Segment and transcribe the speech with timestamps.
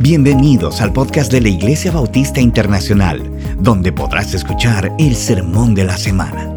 [0.00, 3.22] Bienvenidos al podcast de la Iglesia Bautista Internacional,
[3.60, 6.52] donde podrás escuchar el sermón de la semana.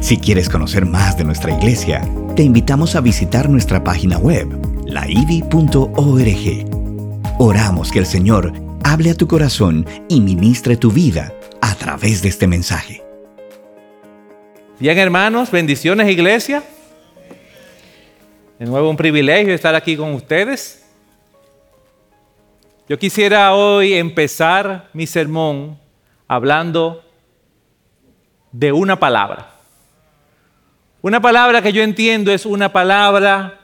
[0.00, 4.46] Si quieres conocer más de nuestra iglesia, te invitamos a visitar nuestra página web,
[4.86, 5.90] laivi.org.
[7.40, 8.52] Oramos que el Señor
[8.84, 13.02] hable a tu corazón y ministre tu vida a través de este mensaje.
[14.78, 16.62] Bien, hermanos, bendiciones, iglesia.
[18.60, 20.87] De nuevo un privilegio estar aquí con ustedes.
[22.88, 25.78] Yo quisiera hoy empezar mi sermón
[26.26, 27.04] hablando
[28.50, 29.50] de una palabra.
[31.02, 33.60] Una palabra que yo entiendo es una palabra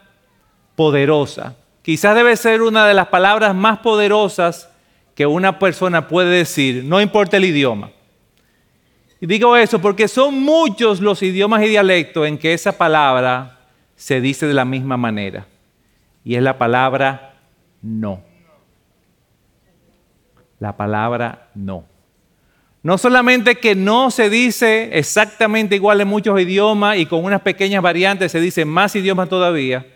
[0.77, 1.57] poderosa.
[1.81, 4.69] Quizás debe ser una de las palabras más poderosas
[5.15, 7.93] que una persona puede decir, no importa el idioma.
[9.23, 13.61] Y digo eso porque son muchos los idiomas y dialectos en que esa palabra
[13.97, 15.47] se dice de la misma manera.
[16.27, 17.37] Y es la palabra
[17.81, 18.34] no
[20.65, 21.85] la palabra no.
[22.83, 27.83] No solamente que no se dice exactamente igual en muchos idiomas y con unas pequeñas
[27.83, 29.87] variantes se dice más idiomas todavía,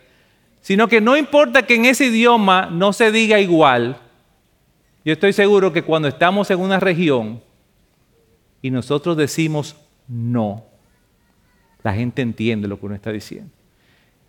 [0.61, 3.97] sino que no importa que en ese idioma no se diga igual,
[5.07, 7.41] yo estoy seguro que cuando estamos en una región
[8.61, 9.75] y nosotros decimos
[10.07, 10.67] no,
[11.83, 13.51] la gente entiende lo que uno está diciendo.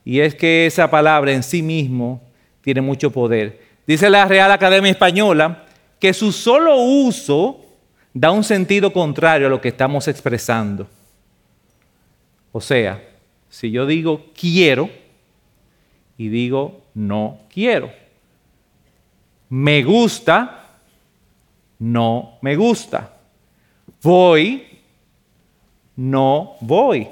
[0.06, 2.22] Y es que esa palabra en sí mismo
[2.62, 3.62] tiene mucho poder.
[3.86, 5.66] Dice la Real Academia Española
[6.00, 7.66] que su solo uso
[8.14, 10.88] da un sentido contrario a lo que estamos expresando.
[12.52, 13.03] O sea,
[13.50, 14.89] si yo digo quiero
[16.17, 17.91] y digo no quiero,
[19.50, 20.66] me gusta,
[21.78, 23.13] no me gusta,
[24.02, 24.80] voy,
[25.95, 27.08] no voy.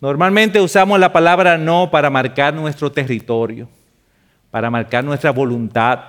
[0.00, 3.68] Normalmente usamos la palabra no para marcar nuestro territorio,
[4.50, 6.00] para marcar nuestra voluntad,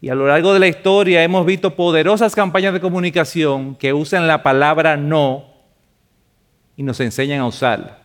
[0.00, 4.26] y a lo largo de la historia hemos visto poderosas campañas de comunicación que usan
[4.26, 5.44] la palabra no
[6.76, 7.98] y nos enseñan a usarla.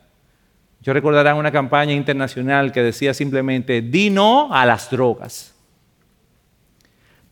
[0.82, 5.56] Yo recordaré una campaña internacional que decía simplemente, di no a las drogas.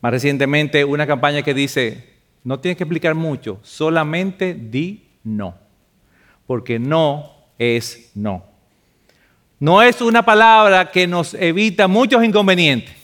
[0.00, 5.54] Más recientemente una campaña que dice, no tienes que explicar mucho, solamente di no.
[6.46, 8.44] Porque no es no.
[9.60, 13.03] No es una palabra que nos evita muchos inconvenientes.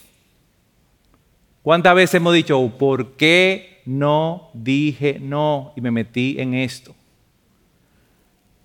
[1.63, 6.95] ¿Cuántas veces hemos dicho, ¿por qué no dije no y me metí en esto?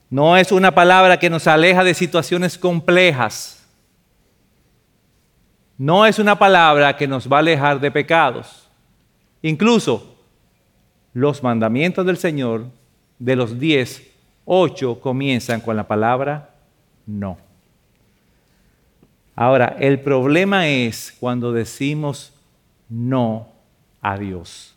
[0.09, 3.67] No es una palabra que nos aleja de situaciones complejas.
[5.77, 8.69] No es una palabra que nos va a alejar de pecados.
[9.43, 10.17] Incluso
[11.12, 12.67] los mandamientos del Señor,
[13.19, 14.11] de los diez,
[14.45, 16.55] ocho comienzan con la palabra
[17.05, 17.39] no.
[19.35, 22.33] Ahora, el problema es cuando decimos
[22.89, 23.49] no
[24.01, 24.77] a Dios.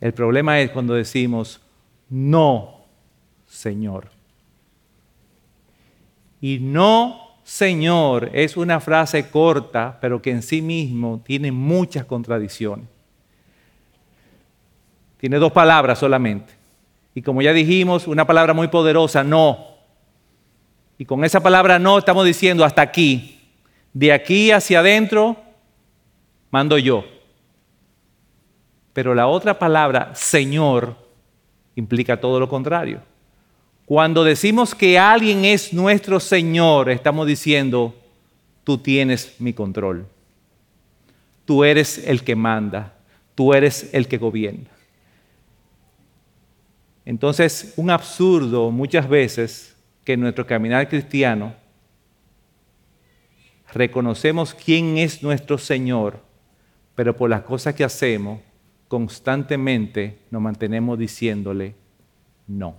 [0.00, 1.60] El problema es cuando decimos
[2.08, 2.84] no,
[3.46, 4.10] Señor.
[6.40, 12.86] Y no, Señor, es una frase corta, pero que en sí mismo tiene muchas contradicciones.
[15.18, 16.52] Tiene dos palabras solamente.
[17.14, 19.58] Y como ya dijimos, una palabra muy poderosa, no.
[20.98, 23.40] Y con esa palabra no estamos diciendo hasta aquí.
[23.94, 25.45] De aquí hacia adentro
[26.50, 27.04] mando yo.
[28.92, 30.96] Pero la otra palabra, Señor,
[31.74, 33.02] implica todo lo contrario.
[33.84, 37.94] Cuando decimos que alguien es nuestro Señor, estamos diciendo,
[38.64, 40.06] tú tienes mi control.
[41.44, 42.94] Tú eres el que manda,
[43.34, 44.70] tú eres el que gobierna.
[47.04, 51.54] Entonces, un absurdo muchas veces que en nuestro caminar cristiano
[53.72, 56.25] reconocemos quién es nuestro Señor
[56.96, 58.40] pero por las cosas que hacemos,
[58.88, 61.74] constantemente nos mantenemos diciéndole
[62.48, 62.76] no.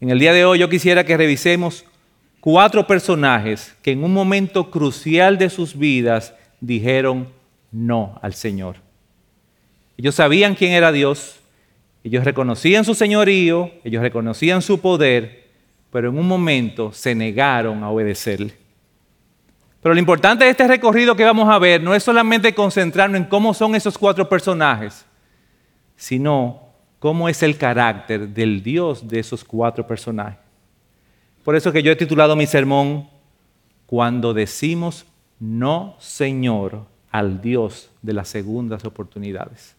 [0.00, 1.84] En el día de hoy yo quisiera que revisemos
[2.40, 7.28] cuatro personajes que en un momento crucial de sus vidas dijeron
[7.70, 8.76] no al Señor.
[9.96, 11.38] Ellos sabían quién era Dios,
[12.02, 15.50] ellos reconocían su señorío, ellos reconocían su poder,
[15.92, 18.59] pero en un momento se negaron a obedecerle.
[19.82, 23.26] Pero lo importante de este recorrido que vamos a ver no es solamente concentrarnos en
[23.26, 25.06] cómo son esos cuatro personajes,
[25.96, 26.68] sino
[26.98, 30.38] cómo es el carácter del Dios de esos cuatro personajes.
[31.44, 33.08] Por eso que yo he titulado mi sermón,
[33.86, 35.06] Cuando decimos
[35.40, 39.74] no, Señor, al Dios de las segundas oportunidades.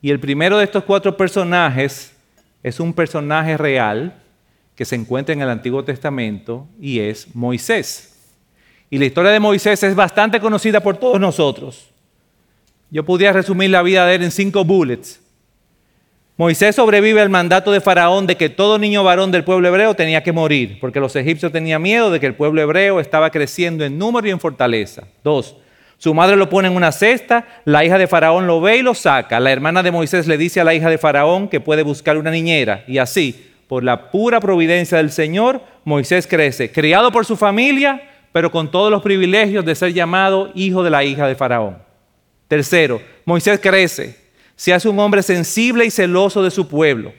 [0.00, 2.16] Y el primero de estos cuatro personajes
[2.62, 4.21] es un personaje real
[4.74, 8.16] que se encuentra en el Antiguo Testamento y es Moisés.
[8.90, 11.88] Y la historia de Moisés es bastante conocida por todos nosotros.
[12.90, 15.20] Yo podría resumir la vida de él en cinco bullets.
[16.36, 20.22] Moisés sobrevive al mandato de Faraón de que todo niño varón del pueblo hebreo tenía
[20.22, 23.98] que morir, porque los egipcios tenían miedo de que el pueblo hebreo estaba creciendo en
[23.98, 25.04] número y en fortaleza.
[25.22, 25.56] Dos,
[25.98, 28.92] su madre lo pone en una cesta, la hija de Faraón lo ve y lo
[28.92, 29.38] saca.
[29.38, 32.32] La hermana de Moisés le dice a la hija de Faraón que puede buscar una
[32.32, 32.82] niñera.
[32.88, 38.52] Y así, por la pura providencia del Señor, Moisés crece, criado por su familia, pero
[38.52, 41.78] con todos los privilegios de ser llamado hijo de la hija de Faraón.
[42.48, 44.14] Tercero, Moisés crece,
[44.56, 47.14] se hace un hombre sensible y celoso de su pueblo.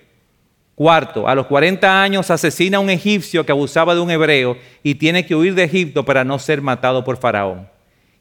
[0.76, 4.94] Cuarto, a los 40 años asesina a un egipcio que abusaba de un hebreo y
[4.94, 7.68] tiene que huir de Egipto para no ser matado por Faraón.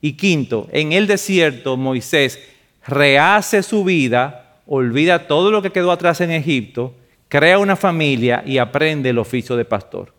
[0.00, 2.40] Y quinto, en el desierto Moisés
[2.86, 6.94] rehace su vida, olvida todo lo que quedó atrás en Egipto,
[7.32, 10.12] crea una familia y aprende el oficio de pastor.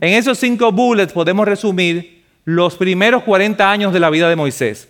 [0.00, 4.88] En esos cinco bullets podemos resumir los primeros 40 años de la vida de Moisés.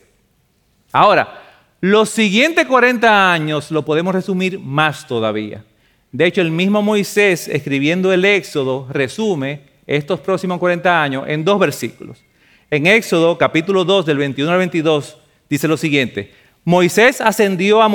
[0.92, 1.42] Ahora,
[1.80, 5.64] los siguientes 40 años lo podemos resumir más todavía.
[6.12, 11.58] De hecho, el mismo Moisés, escribiendo el Éxodo, resume estos próximos 40 años en dos
[11.58, 12.22] versículos.
[12.70, 15.18] En Éxodo, capítulo 2, del 21 al 22,
[15.50, 16.32] dice lo siguiente.
[16.64, 17.86] Moisés ascendió a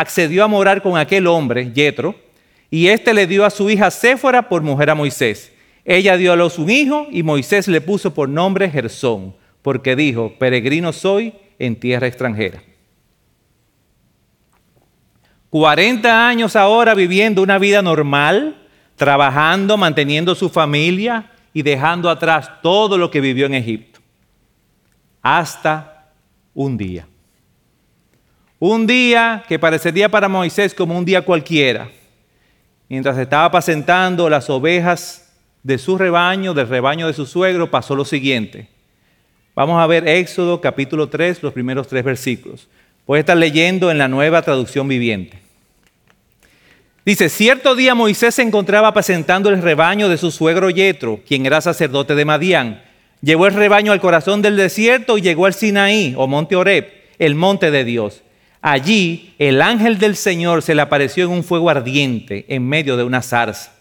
[0.00, 2.25] accedió a morar con aquel hombre, Yetro,
[2.70, 5.52] y éste le dio a su hija Séfora por mujer a Moisés.
[5.84, 10.34] Ella dio a luz un hijo y Moisés le puso por nombre Gersón, porque dijo,
[10.38, 12.60] peregrino soy en tierra extranjera.
[15.50, 18.66] 40 años ahora viviendo una vida normal,
[18.96, 24.00] trabajando, manteniendo su familia y dejando atrás todo lo que vivió en Egipto.
[25.22, 26.10] Hasta
[26.52, 27.06] un día.
[28.58, 31.88] Un día que parecería para Moisés como un día cualquiera.
[32.88, 38.04] Mientras estaba apacentando las ovejas de su rebaño, del rebaño de su suegro, pasó lo
[38.04, 38.68] siguiente.
[39.56, 42.68] Vamos a ver Éxodo capítulo 3, los primeros tres versículos.
[43.04, 45.38] Puede estar leyendo en la nueva traducción viviente.
[47.04, 51.60] Dice, cierto día Moisés se encontraba apacentando el rebaño de su suegro Yetro, quien era
[51.60, 52.82] sacerdote de Madián.
[53.22, 57.34] Llevó el rebaño al corazón del desierto y llegó al Sinaí, o monte Oreb, el
[57.34, 58.22] monte de Dios.
[58.68, 63.04] Allí el ángel del Señor se le apareció en un fuego ardiente en medio de
[63.04, 63.72] una zarza.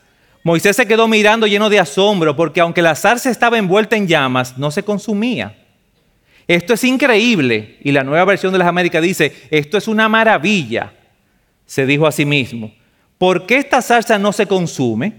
[0.44, 4.60] Moisés se quedó mirando lleno de asombro porque aunque la zarza estaba envuelta en llamas,
[4.60, 5.56] no se consumía.
[6.48, 7.80] Esto es increíble.
[7.82, 10.94] Y la nueva versión de las Américas dice, esto es una maravilla.
[11.66, 12.72] Se dijo a sí mismo.
[13.18, 15.14] ¿por qué esta salsa no se consume?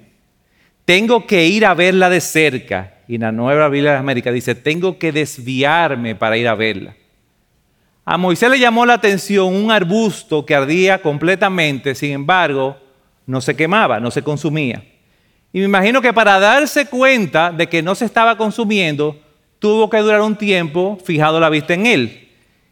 [0.84, 2.98] Tengo que ir a verla de cerca.
[3.08, 6.94] Y la Nueva Biblia de América dice, tengo que desviarme para ir a verla.
[8.08, 12.76] A Moisés le llamó la atención un arbusto que ardía completamente, sin embargo,
[13.26, 14.84] no se quemaba, no se consumía.
[15.52, 19.20] Y me imagino que para darse cuenta de que no se estaba consumiendo,
[19.58, 22.28] tuvo que durar un tiempo fijado la vista en él.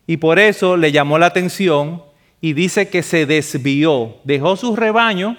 [0.07, 2.05] Y por eso le llamó la atención
[2.41, 5.37] y dice que se desvió, dejó su rebaño,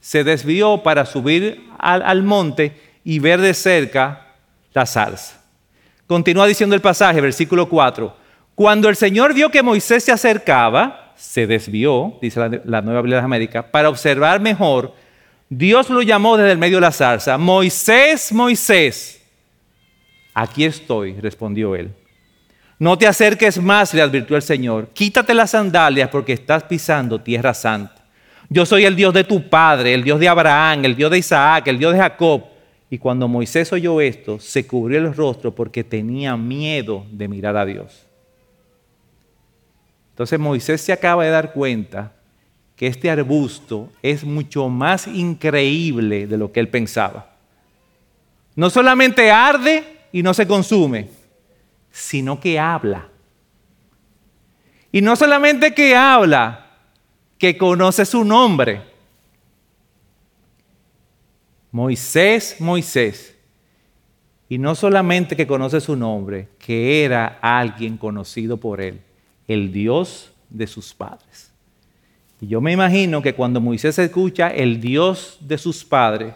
[0.00, 4.36] se desvió para subir al, monte y ver de cerca
[4.72, 5.44] la salsa.
[6.06, 8.17] Continúa diciendo el pasaje, versículo 4.
[8.58, 13.24] Cuando el Señor vio que Moisés se acercaba, se desvió, dice la, Nueva Biblia de
[13.24, 14.94] América, para observar mejor,
[15.48, 17.38] Dios lo llamó desde el medio de la zarza.
[17.38, 19.22] Moisés, Moisés.
[20.34, 21.92] Aquí estoy, respondió él.
[22.80, 24.88] No te acerques más, le advirtió el Señor.
[24.92, 27.94] Quítate las sandalias porque estás pisando tierra santa.
[28.48, 31.68] Yo soy el Dios de tu padre, el Dios de Abraham, el Dios de Isaac,
[31.68, 32.42] el Dios de Jacob.
[32.90, 37.64] Y cuando Moisés oyó esto, se cubrió el rostro porque tenía miedo de mirar a
[37.64, 38.07] Dios.
[40.18, 42.10] Entonces Moisés se acaba de dar cuenta
[42.74, 47.36] que este arbusto es mucho más increíble de lo que él pensaba.
[48.56, 51.08] No solamente arde y no se consume,
[51.92, 53.06] sino que habla.
[54.90, 56.66] Y no solamente que habla,
[57.38, 58.82] que conoce su nombre.
[61.70, 63.36] Moisés, Moisés.
[64.48, 69.02] Y no solamente que conoce su nombre, que era alguien conocido por él,
[69.48, 71.50] el Dios de sus padres.
[72.40, 76.34] Y yo me imagino que cuando Moisés escucha el Dios de sus padres,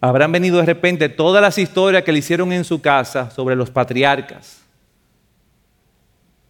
[0.00, 3.70] habrán venido de repente todas las historias que le hicieron en su casa sobre los
[3.70, 4.62] patriarcas,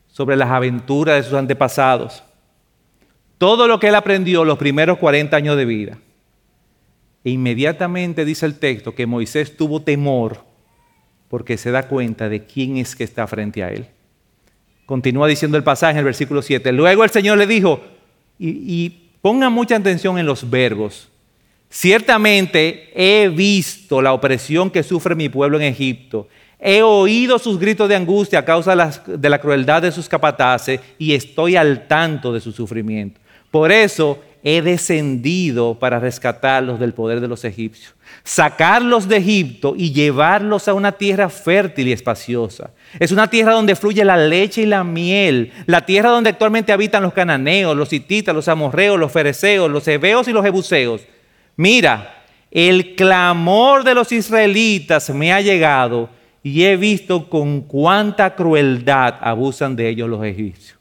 [0.09, 2.23] sobre las aventuras de sus antepasados,
[3.37, 5.99] todo lo que él aprendió los primeros 40 años de vida.
[7.25, 10.45] E inmediatamente dice el texto que Moisés tuvo temor
[11.29, 13.89] porque se da cuenta de quién es que está frente a él.
[14.91, 16.73] Continúa diciendo el pasaje en el versículo 7.
[16.73, 17.81] Luego el Señor le dijo,
[18.39, 21.11] y, y ponga mucha atención en los verbos,
[21.73, 26.27] Ciertamente he visto la opresión que sufre mi pueblo en Egipto.
[26.59, 28.75] He oído sus gritos de angustia a causa
[29.07, 33.21] de la, crueldad de sus capataces y estoy al tanto de su sufrimiento.
[33.53, 37.95] Por eso he descendido para rescatarlos del poder de los egipcios,
[38.25, 42.71] sacarlos de Egipto y llevarlos a una tierra fértil y espaciosa.
[42.99, 47.03] Es una tierra donde fluye la leche y la miel, la tierra donde actualmente habitan
[47.03, 51.03] los cananeos, los hititas, los amorreos, los fereceos, los hebeos y los jebuseos
[51.61, 56.09] mira, el clamor de los israelitas me ha llegado
[56.43, 60.79] y he visto con cuánta crueldad abusan de ellos los egipcios.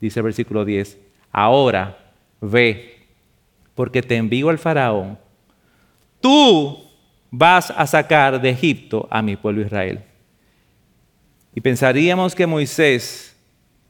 [0.00, 0.98] Dice el versículo 10,
[1.30, 2.03] ahora
[2.50, 3.06] ve,
[3.74, 5.18] porque te envío al faraón,
[6.20, 6.78] tú
[7.30, 10.02] vas a sacar de Egipto a mi pueblo Israel.
[11.54, 13.36] Y pensaríamos que Moisés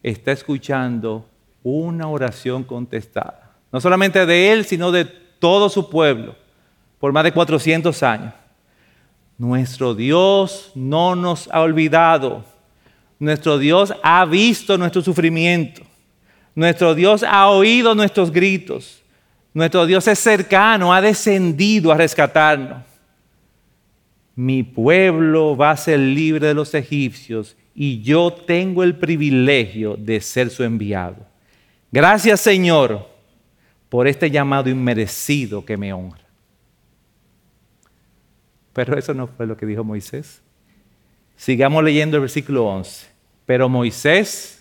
[0.03, 1.29] está escuchando
[1.63, 6.37] una oración contestada, no solamente de él, sino de todo su pueblo
[6.99, 8.33] por más de 400 años.
[9.37, 12.45] Nuestro Dios no nos ha olvidado.
[13.19, 15.83] Nuestro Dios ha visto nuestro sufrimiento.
[16.55, 19.03] Nuestro Dios ha oído nuestros gritos.
[19.53, 22.85] Nuestro Dios es cercano, ha descendido a rescatarnos.
[24.37, 30.21] Mi pueblo va a ser libre de los egipcios y yo tengo el privilegio de
[30.21, 31.27] ser su enviado.
[31.93, 33.09] Gracias Señor
[33.89, 36.25] por este llamado inmerecido que me honra.
[38.73, 40.43] Pero eso no fue lo que dijo Moisés.
[41.37, 43.07] Sigamos leyendo el versículo 11.
[43.47, 44.54] Pero Moisés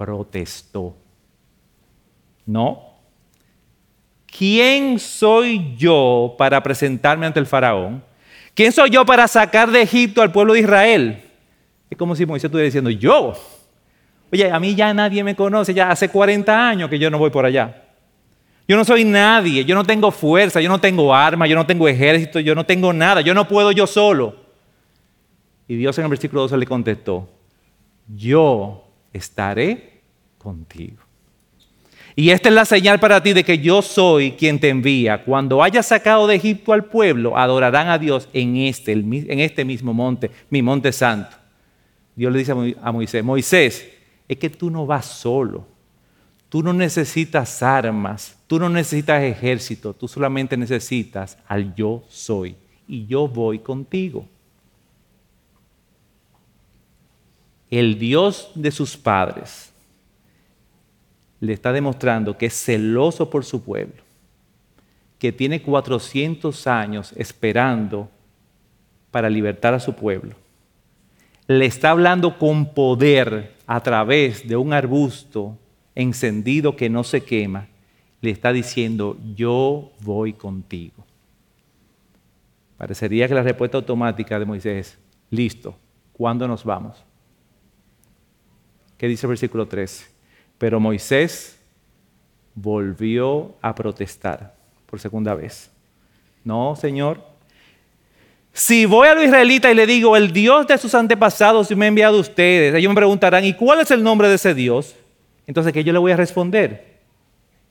[0.00, 0.96] protestó.
[2.46, 2.94] No.
[4.26, 8.02] ¿Quién soy yo para presentarme ante el faraón?
[8.54, 11.22] ¿Quién soy yo para sacar de Egipto al pueblo de Israel?
[11.90, 13.34] Es como si Moisés estuviera diciendo, yo.
[14.32, 17.28] Oye, a mí ya nadie me conoce, ya hace 40 años que yo no voy
[17.28, 17.82] por allá.
[18.66, 21.86] Yo no soy nadie, yo no tengo fuerza, yo no tengo armas, yo no tengo
[21.86, 24.34] ejército, yo no tengo nada, yo no puedo yo solo.
[25.68, 27.28] Y Dios en el versículo 12 le contestó,
[28.08, 29.89] yo estaré
[30.42, 30.98] contigo.
[32.16, 35.22] Y esta es la señal para ti de que yo soy quien te envía.
[35.24, 39.94] Cuando hayas sacado de Egipto al pueblo, adorarán a Dios en este, en este mismo
[39.94, 41.36] monte, mi monte santo.
[42.16, 43.88] Dios le dice a Moisés, Moisés,
[44.28, 45.66] es que tú no vas solo.
[46.48, 52.56] Tú no necesitas armas, tú no necesitas ejército, tú solamente necesitas al yo soy
[52.88, 54.26] y yo voy contigo.
[57.70, 59.69] El Dios de sus padres
[61.40, 64.02] le está demostrando que es celoso por su pueblo,
[65.18, 68.08] que tiene 400 años esperando
[69.10, 70.34] para libertar a su pueblo.
[71.46, 75.58] Le está hablando con poder a través de un arbusto
[75.94, 77.68] encendido que no se quema,
[78.20, 81.04] le está diciendo, yo voy contigo.
[82.76, 84.98] Parecería que la respuesta automática de Moisés es,
[85.30, 85.76] listo,
[86.12, 87.02] ¿cuándo nos vamos?
[88.96, 90.09] ¿Qué dice el versículo 13?
[90.60, 91.58] Pero Moisés
[92.54, 95.70] volvió a protestar por segunda vez.
[96.44, 97.24] No, Señor.
[98.52, 101.88] Si voy a los israelitas y le digo, el Dios de sus antepasados me ha
[101.88, 104.94] enviado a ustedes, ellos me preguntarán, ¿y cuál es el nombre de ese Dios?
[105.46, 106.98] Entonces, ¿qué yo le voy a responder?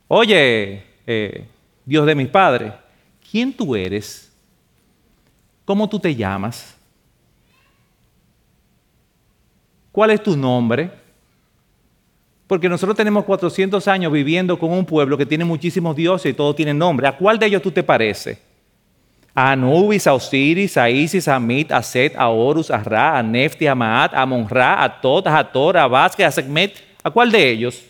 [0.07, 1.45] Oye, eh,
[1.85, 2.73] Dios de mis padres,
[3.29, 4.33] ¿quién tú eres?
[5.63, 6.75] ¿Cómo tú te llamas?
[9.91, 10.89] ¿Cuál es tu nombre?
[12.49, 16.55] Porque nosotros tenemos 400 años viviendo con un pueblo que tiene muchísimos dioses y todos
[16.55, 17.07] tienen nombre.
[17.07, 18.39] ¿A cuál de ellos tú te pareces?
[19.35, 23.21] A Anubis, a Osiris, a Isis, a Mit, a Set, a Horus, a Ra, a
[23.21, 26.73] Nefti, a Maat, a Monra, a Tot, a Hator, a Vázquez, a Segmet.
[27.03, 27.83] ¿A cuál de ellos?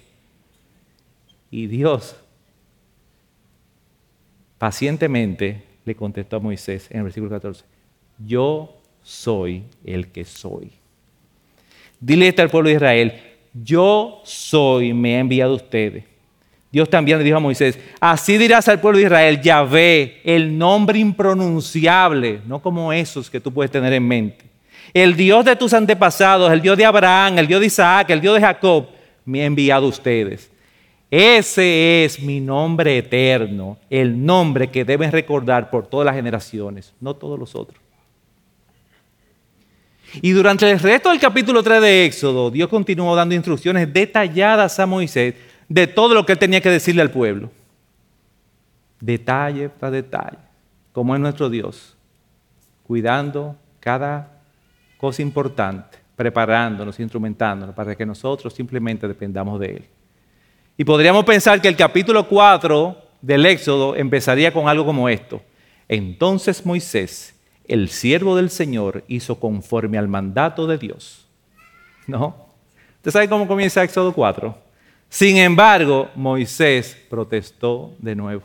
[1.49, 2.17] Y Dios
[4.57, 7.63] pacientemente le contestó a Moisés en el versículo 14,
[8.27, 10.73] yo soy el que soy.
[12.01, 13.28] Dile esto al pueblo de Israel,
[13.63, 16.03] yo soy, me ha enviado a ustedes.
[16.71, 20.99] Dios también le dijo a Moisés, así dirás al pueblo de Israel, Yahvé, el nombre
[20.99, 24.45] impronunciable, no como esos que tú puedes tener en mente.
[24.93, 28.35] El Dios de tus antepasados, el Dios de Abraham, el Dios de Isaac, el Dios
[28.35, 28.87] de Jacob,
[29.25, 30.51] me ha enviado a ustedes.
[31.09, 37.15] Ese es mi nombre eterno, el nombre que deben recordar por todas las generaciones, no
[37.15, 37.81] todos los otros.
[40.21, 44.85] Y durante el resto del capítulo 3 de Éxodo, Dios continuó dando instrucciones detalladas a
[44.85, 45.35] Moisés
[45.67, 47.51] de todo lo que él tenía que decirle al pueblo.
[48.99, 50.37] Detalle tras detalle,
[50.91, 51.95] como es nuestro Dios,
[52.83, 54.41] cuidando cada
[54.97, 59.85] cosa importante preparándonos, instrumentándonos para que nosotros simplemente dependamos de Él.
[60.75, 65.41] Y podríamos pensar que el capítulo 4 del Éxodo empezaría con algo como esto.
[65.87, 67.33] Entonces Moisés,
[67.69, 71.27] el siervo del Señor, hizo conforme al mandato de Dios.
[72.07, 72.47] ¿No?
[72.97, 74.57] ¿Usted sabe cómo comienza Éxodo 4?
[75.07, 78.41] Sin embargo, Moisés protestó de nuevo.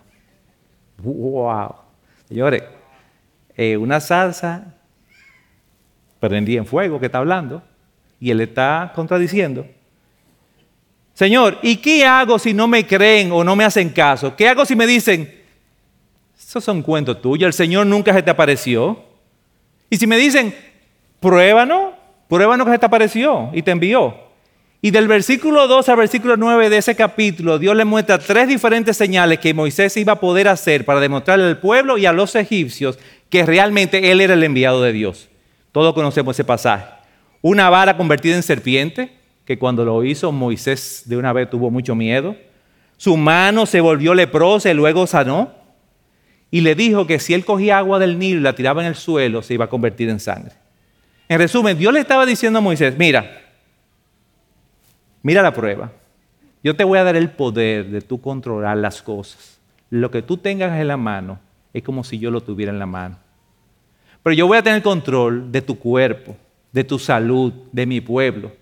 [0.99, 1.75] ¡Wow!
[2.28, 2.62] Señores,
[3.57, 4.75] eh, una salsa
[6.21, 7.62] prendía en fuego que está hablando
[8.21, 9.66] y él está contradiciendo.
[11.14, 14.35] Señor, ¿y qué hago si no me creen o no me hacen caso?
[14.37, 15.43] ¿Qué hago si me dicen,
[16.37, 19.13] esos son cuentos tuyos, el Señor nunca se te apareció?
[19.95, 20.53] Y si me dicen,
[21.21, 21.93] pruébanos,
[22.27, 24.13] pruébanos que se te apareció y te envió.
[24.83, 28.97] Y del versículo 2 al versículo 9 de ese capítulo, Dios le muestra tres diferentes
[28.97, 32.99] señales que Moisés iba a poder hacer para demostrarle al pueblo y a los egipcios
[33.29, 35.29] que realmente él era el enviado de Dios.
[35.71, 36.87] Todos conocemos ese pasaje.
[37.41, 39.13] Una vara convertida en serpiente,
[39.45, 42.35] que cuando lo hizo Moisés de una vez tuvo mucho miedo.
[42.97, 45.53] Su mano se volvió leprosa y luego sanó.
[46.51, 48.95] Y le dijo que si él cogía agua del Nilo y la tiraba en el
[48.95, 50.53] suelo, se iba a convertir en sangre.
[51.29, 53.43] En resumen, Dios le estaba diciendo a Moisés, mira,
[55.23, 55.91] mira la prueba.
[56.63, 59.61] Yo te voy a dar el poder de tú controlar las cosas.
[59.91, 61.39] Lo que tú tengas en la mano
[61.73, 63.19] es como si yo lo tuviera en la mano.
[64.23, 66.37] Pero yo voy a tener control de tu cuerpo,
[66.73, 68.53] de tu salud, de mi pueblo.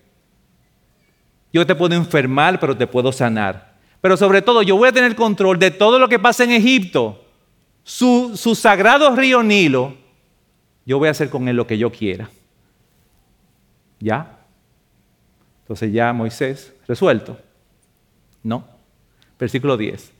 [1.53, 3.73] Yo te puedo enfermar, pero te puedo sanar.
[4.01, 7.22] Pero sobre todo, yo voy a tener control de todo lo que pasa en Egipto.
[7.83, 9.95] Su, sagrado río Nilo,
[10.85, 12.29] yo voy a hacer con él lo que yo quiera.
[13.99, 14.39] ¿Ya?
[15.61, 17.37] Entonces ya Moisés, resuelto.
[18.41, 18.65] No.
[19.39, 20.11] Versículo 10.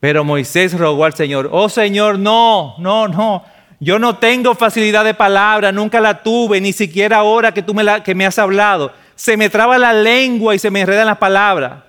[0.00, 3.44] Pero Moisés rogó al Señor, oh Señor, no, no, no.
[3.80, 7.84] Yo no tengo facilidad de palabra, nunca la tuve, ni siquiera ahora que tú me,
[8.14, 8.92] me has hablado
[9.22, 11.84] se me traba la lengua y se me enredan las palabras.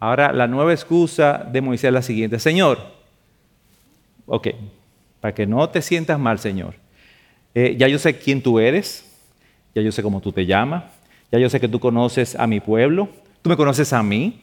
[0.00, 2.38] Ahora, la nueva excusa de Moisés es la siguiente.
[2.38, 2.78] Señor,
[4.26, 4.48] ok,
[5.20, 6.74] para que no te sientas mal, Señor.
[7.54, 9.04] Eh, ya yo sé quién tú eres,
[9.74, 10.84] ya yo sé cómo tú te llamas,
[11.30, 13.08] ya yo sé que tú conoces a mi pueblo,
[13.42, 14.40] tú me conoces a mí,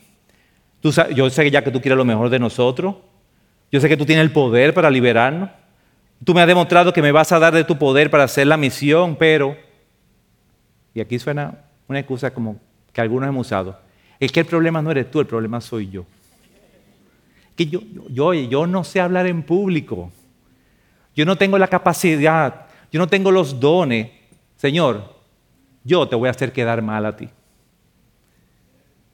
[0.80, 2.96] tú, yo sé ya que tú quieres lo mejor de nosotros,
[3.72, 5.50] yo sé que tú tienes el poder para liberarnos,
[6.24, 8.58] tú me has demostrado que me vas a dar de tu poder para hacer la
[8.58, 9.56] misión, pero
[10.94, 12.60] y aquí suena una excusa como
[12.92, 13.80] que algunos hemos usado,
[14.20, 16.06] es que el problema no eres tú, el problema soy yo.
[17.56, 20.12] Que yo, yo, yo no sé hablar en público,
[21.16, 24.10] yo no tengo la capacidad, yo no tengo los dones.
[24.56, 25.16] Señor,
[25.84, 27.30] yo te voy a hacer quedar mal a ti.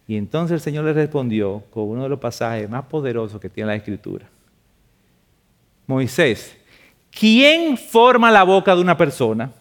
[0.07, 3.67] Y entonces el Señor le respondió con uno de los pasajes más poderosos que tiene
[3.67, 4.25] la Escritura.
[5.85, 6.55] Moisés,
[7.11, 9.51] ¿quién forma la boca de una persona?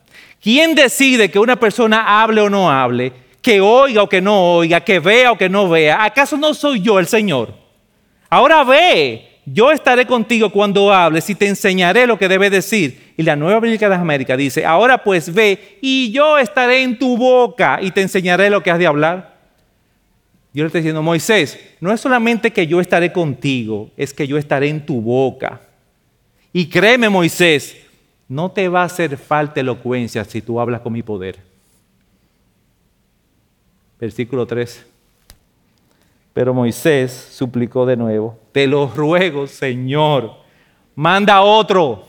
[0.40, 4.80] ¿Quién decide que una persona hable o no hable, que oiga o que no oiga,
[4.80, 6.04] que vea o que no vea?
[6.04, 7.65] ¿Acaso no soy yo el Señor?
[8.28, 13.14] Ahora ve, yo estaré contigo cuando hables y te enseñaré lo que debes decir.
[13.16, 16.98] Y la Nueva Bíblia de las Américas dice, ahora pues ve y yo estaré en
[16.98, 19.36] tu boca y te enseñaré lo que has de hablar.
[20.52, 24.38] Yo le estoy diciendo, Moisés, no es solamente que yo estaré contigo, es que yo
[24.38, 25.60] estaré en tu boca.
[26.52, 27.76] Y créeme, Moisés,
[28.28, 31.36] no te va a hacer falta elocuencia si tú hablas con mi poder.
[34.00, 34.86] Versículo 3.
[36.36, 40.34] Pero Moisés suplicó de nuevo, te lo ruego, Señor,
[40.94, 42.06] manda otro.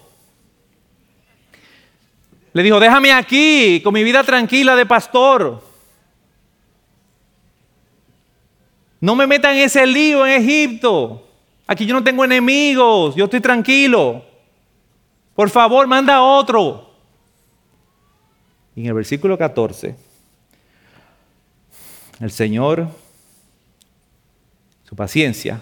[2.52, 5.64] Le dijo, déjame aquí con mi vida tranquila de pastor.
[9.00, 11.26] No me metan en ese lío en Egipto.
[11.66, 14.26] Aquí yo no tengo enemigos, yo estoy tranquilo.
[15.36, 16.92] Por favor, manda otro.
[18.76, 19.96] Y en el versículo 14,
[22.20, 22.90] el Señor,
[24.88, 25.62] su paciencia,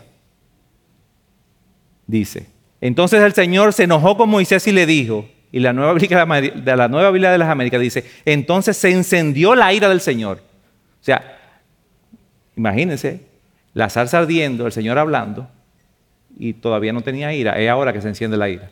[2.08, 2.48] dice,
[2.82, 7.38] entonces el Señor se enojó con Moisés y le dijo, y la nueva Biblia de
[7.38, 10.42] las Américas dice, entonces se encendió la ira del Señor.
[11.02, 11.40] O sea,
[12.56, 13.22] imagínense,
[13.74, 15.48] la salsa ardiendo, el Señor hablando,
[16.38, 18.70] y todavía no tenía ira, es ahora que se enciende la ira.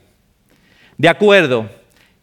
[0.97, 1.69] De acuerdo.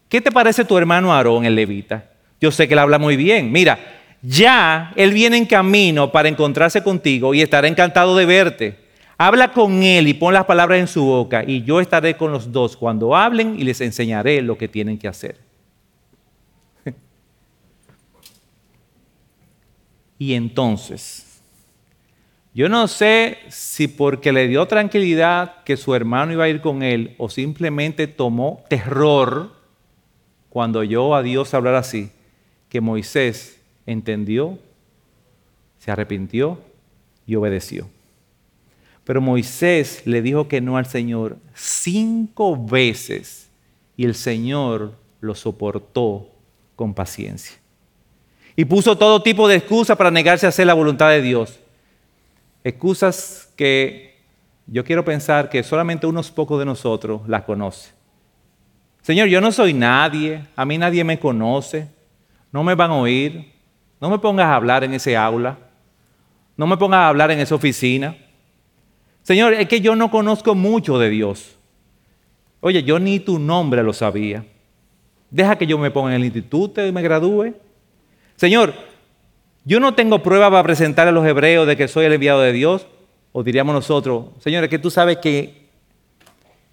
[0.08, 2.04] ¿Qué te parece tu hermano Aarón, el levita?
[2.40, 3.52] Yo sé que él habla muy bien.
[3.52, 3.78] Mira,
[4.22, 8.78] ya él viene en camino para encontrarse contigo y estará encantado de verte.
[9.16, 12.52] Habla con él y pon las palabras en su boca y yo estaré con los
[12.52, 15.36] dos cuando hablen y les enseñaré lo que tienen que hacer.
[20.18, 21.42] y entonces,
[22.54, 26.82] yo no sé si porque le dio tranquilidad que su hermano iba a ir con
[26.82, 29.52] él o simplemente tomó terror
[30.48, 32.10] cuando oyó a Dios hablar así,
[32.68, 33.59] que Moisés
[33.92, 34.58] entendió,
[35.78, 36.58] se arrepintió
[37.26, 37.88] y obedeció.
[39.04, 43.48] Pero Moisés le dijo que no al Señor cinco veces
[43.96, 46.28] y el Señor lo soportó
[46.76, 47.56] con paciencia.
[48.56, 51.58] Y puso todo tipo de excusas para negarse a hacer la voluntad de Dios.
[52.62, 54.18] Excusas que
[54.66, 57.92] yo quiero pensar que solamente unos pocos de nosotros las conocen.
[59.02, 61.88] Señor, yo no soy nadie, a mí nadie me conoce,
[62.52, 63.52] no me van a oír,
[64.00, 65.58] no me pongas a hablar en ese aula,
[66.56, 68.16] no me pongas a hablar en esa oficina.
[69.22, 71.56] Señor, es que yo no conozco mucho de Dios.
[72.60, 74.44] Oye, yo ni tu nombre lo sabía.
[75.30, 77.54] Deja que yo me ponga en el instituto y me gradúe.
[78.36, 78.74] Señor,
[79.64, 82.52] yo no tengo prueba para presentar a los hebreos de que soy el enviado de
[82.52, 82.86] Dios.
[83.32, 85.68] O diríamos nosotros, Señor, es que tú sabes que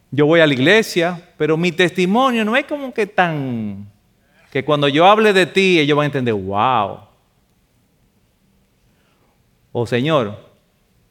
[0.09, 3.91] yo voy a la iglesia, pero mi testimonio no es como que tan...
[4.51, 7.06] que cuando yo hable de ti ellos van a entender, wow.
[9.79, 10.35] O Señor,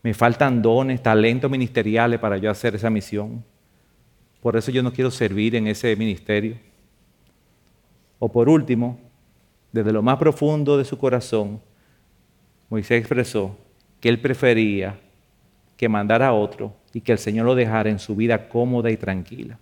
[0.03, 3.45] me faltan dones, talentos ministeriales para yo hacer esa misión.
[4.41, 6.57] Por eso yo no quiero servir en ese ministerio.
[8.19, 8.99] O por último,
[9.71, 11.61] desde lo más profundo de su corazón,
[12.69, 13.57] Moisés expresó
[14.01, 14.99] que él prefería
[15.77, 18.97] que mandara a otro y que el Señor lo dejara en su vida cómoda y
[18.97, 19.61] tranquila.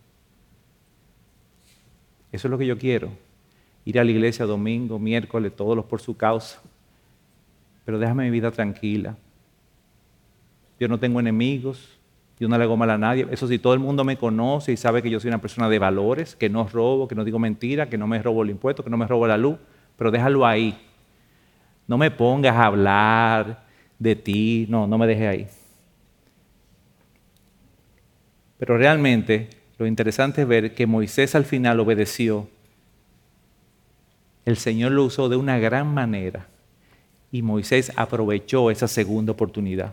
[2.32, 3.10] Eso es lo que yo quiero.
[3.84, 6.62] Ir a la iglesia domingo, miércoles, todos los por su causa.
[7.84, 9.16] Pero déjame mi vida tranquila.
[10.80, 11.98] Yo no tengo enemigos,
[12.40, 13.26] yo no le hago mal a nadie.
[13.30, 15.78] Eso sí, todo el mundo me conoce y sabe que yo soy una persona de
[15.78, 18.90] valores, que no robo, que no digo mentira, que no me robo el impuesto, que
[18.90, 19.58] no me robo la luz.
[19.96, 20.76] Pero déjalo ahí.
[21.86, 23.64] No me pongas a hablar
[23.98, 24.66] de ti.
[24.68, 25.46] No, no me dejes ahí.
[28.58, 32.48] Pero realmente lo interesante es ver que Moisés al final obedeció.
[34.44, 36.48] El Señor lo usó de una gran manera
[37.34, 39.92] y Moisés aprovechó esa segunda oportunidad.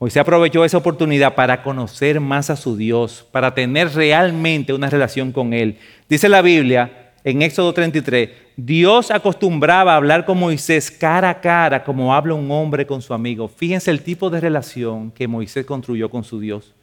[0.00, 5.30] Moisés aprovechó esa oportunidad para conocer más a su Dios, para tener realmente una relación
[5.30, 5.78] con Él.
[6.08, 11.84] Dice la Biblia en Éxodo 33, Dios acostumbraba a hablar con Moisés cara a cara
[11.84, 13.46] como habla un hombre con su amigo.
[13.46, 16.74] Fíjense el tipo de relación que Moisés construyó con su Dios.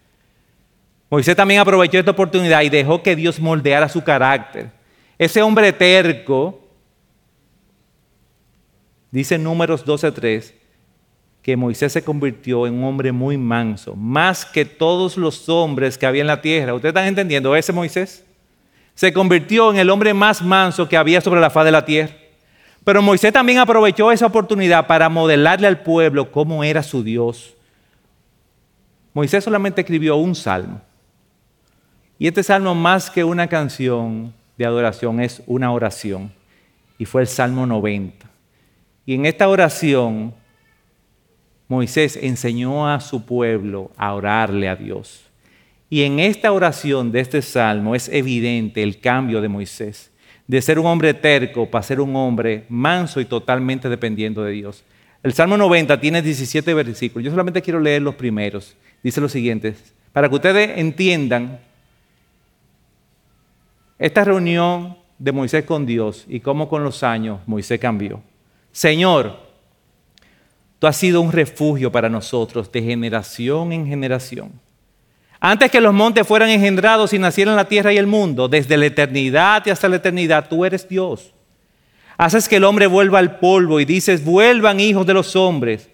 [1.10, 4.70] Moisés también aprovechó esta oportunidad y dejó que Dios moldeara su carácter.
[5.18, 6.65] Ese hombre terco,
[9.16, 10.52] dice en Números 12.3,
[11.42, 16.06] que Moisés se convirtió en un hombre muy manso, más que todos los hombres que
[16.06, 16.74] había en la tierra.
[16.74, 17.56] ¿Ustedes están entendiendo?
[17.56, 18.26] Ese Moisés
[18.94, 22.14] se convirtió en el hombre más manso que había sobre la faz de la tierra.
[22.84, 27.54] Pero Moisés también aprovechó esa oportunidad para modelarle al pueblo cómo era su Dios.
[29.14, 30.82] Moisés solamente escribió un salmo.
[32.20, 36.34] Y este salmo, más que una canción de adoración, es una oración.
[36.98, 38.35] Y fue el Salmo 90.
[39.06, 40.34] Y en esta oración,
[41.68, 45.26] Moisés enseñó a su pueblo a orarle a Dios.
[45.90, 50.12] Y en esta oración de este salmo es evidente el cambio de Moisés,
[50.48, 54.84] de ser un hombre terco para ser un hombre manso y totalmente dependiendo de Dios.
[55.24, 57.26] El Salmo 90 tiene 17 versículos.
[57.26, 58.76] Yo solamente quiero leer los primeros.
[59.02, 59.76] Dice lo siguiente,
[60.14, 61.60] para que ustedes entiendan
[63.98, 68.22] esta reunión de Moisés con Dios y cómo con los años Moisés cambió.
[68.76, 69.38] Señor,
[70.80, 74.52] tú has sido un refugio para nosotros de generación en generación.
[75.40, 78.88] Antes que los montes fueran engendrados y nacieran la tierra y el mundo, desde la
[78.88, 81.34] eternidad y hasta la eternidad, tú eres Dios.
[82.18, 85.90] Haces que el hombre vuelva al polvo y dices, vuelvan hijos de los hombres,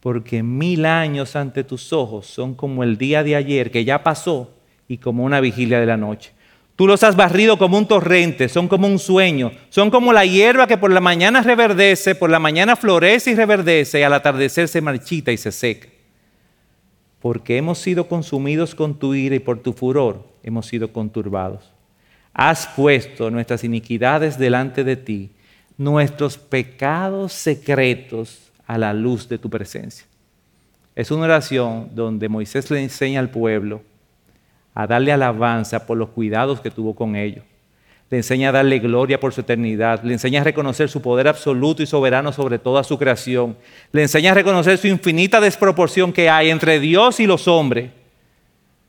[0.00, 4.50] porque mil años ante tus ojos son como el día de ayer que ya pasó
[4.88, 6.32] y como una vigilia de la noche.
[6.80, 10.66] Tú los has barrido como un torrente, son como un sueño, son como la hierba
[10.66, 14.80] que por la mañana reverdece, por la mañana florece y reverdece, y al atardecer se
[14.80, 15.88] marchita y se seca.
[17.20, 21.70] Porque hemos sido consumidos con tu ira y por tu furor hemos sido conturbados.
[22.32, 25.32] Has puesto nuestras iniquidades delante de ti,
[25.76, 30.06] nuestros pecados secretos a la luz de tu presencia.
[30.96, 33.82] Es una oración donde Moisés le enseña al pueblo
[34.74, 37.44] a darle alabanza por los cuidados que tuvo con ellos.
[38.10, 40.02] Le enseña a darle gloria por su eternidad.
[40.02, 43.56] Le enseña a reconocer su poder absoluto y soberano sobre toda su creación.
[43.92, 47.90] Le enseña a reconocer su infinita desproporción que hay entre Dios y los hombres.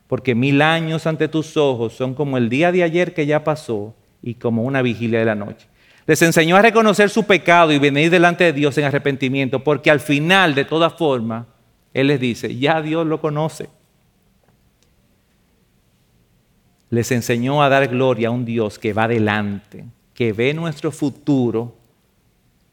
[0.07, 3.93] Porque mil años ante tus ojos son como el día de ayer que ya pasó
[4.23, 5.67] y como una vigilia de la noche.
[6.07, 9.99] Les enseñó a reconocer su pecado y venir delante de Dios en arrepentimiento, porque al
[9.99, 11.45] final, de toda forma,
[11.93, 13.69] Él les dice, ya Dios lo conoce
[16.91, 21.73] les enseñó a dar gloria a un Dios que va adelante, que ve nuestro futuro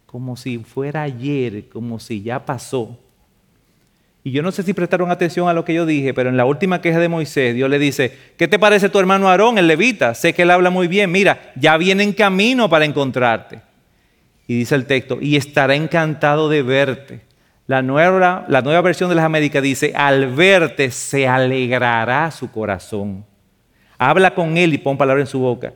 [0.07, 2.99] como si fuera ayer, como si ya pasó.
[4.25, 6.45] Y yo no sé si prestaron atención a lo que yo dije, pero en la
[6.45, 10.15] última queja de Moisés, Dios le dice, ¿qué te parece tu hermano Aarón, el levita?
[10.15, 13.61] Sé que él habla muy bien, mira, ya viene en camino para encontrarte.
[14.49, 17.21] Y dice el texto, y estará encantado de verte.
[17.69, 23.25] La nueva, la nueva versión de las Américas dice, al verte se alegrará su corazón.
[23.99, 25.75] Habla con él y pon palabra en su boca.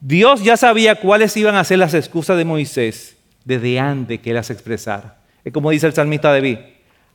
[0.00, 4.50] Dios ya sabía cuáles iban a ser las excusas de Moisés desde antes que las
[4.50, 5.18] expresara.
[5.44, 6.58] Es como dice el salmista David,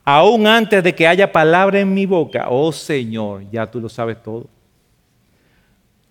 [0.04, 4.22] aún antes de que haya palabra en mi boca, oh Señor, ya tú lo sabes
[4.22, 4.48] todo.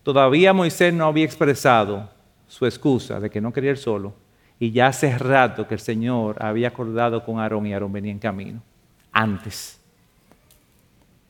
[0.03, 2.09] Todavía Moisés no había expresado
[2.49, 4.15] su excusa de que no quería ir solo,
[4.59, 8.19] y ya hace rato que el Señor había acordado con Aarón y Aarón venía en
[8.19, 8.63] camino,
[9.11, 9.81] antes.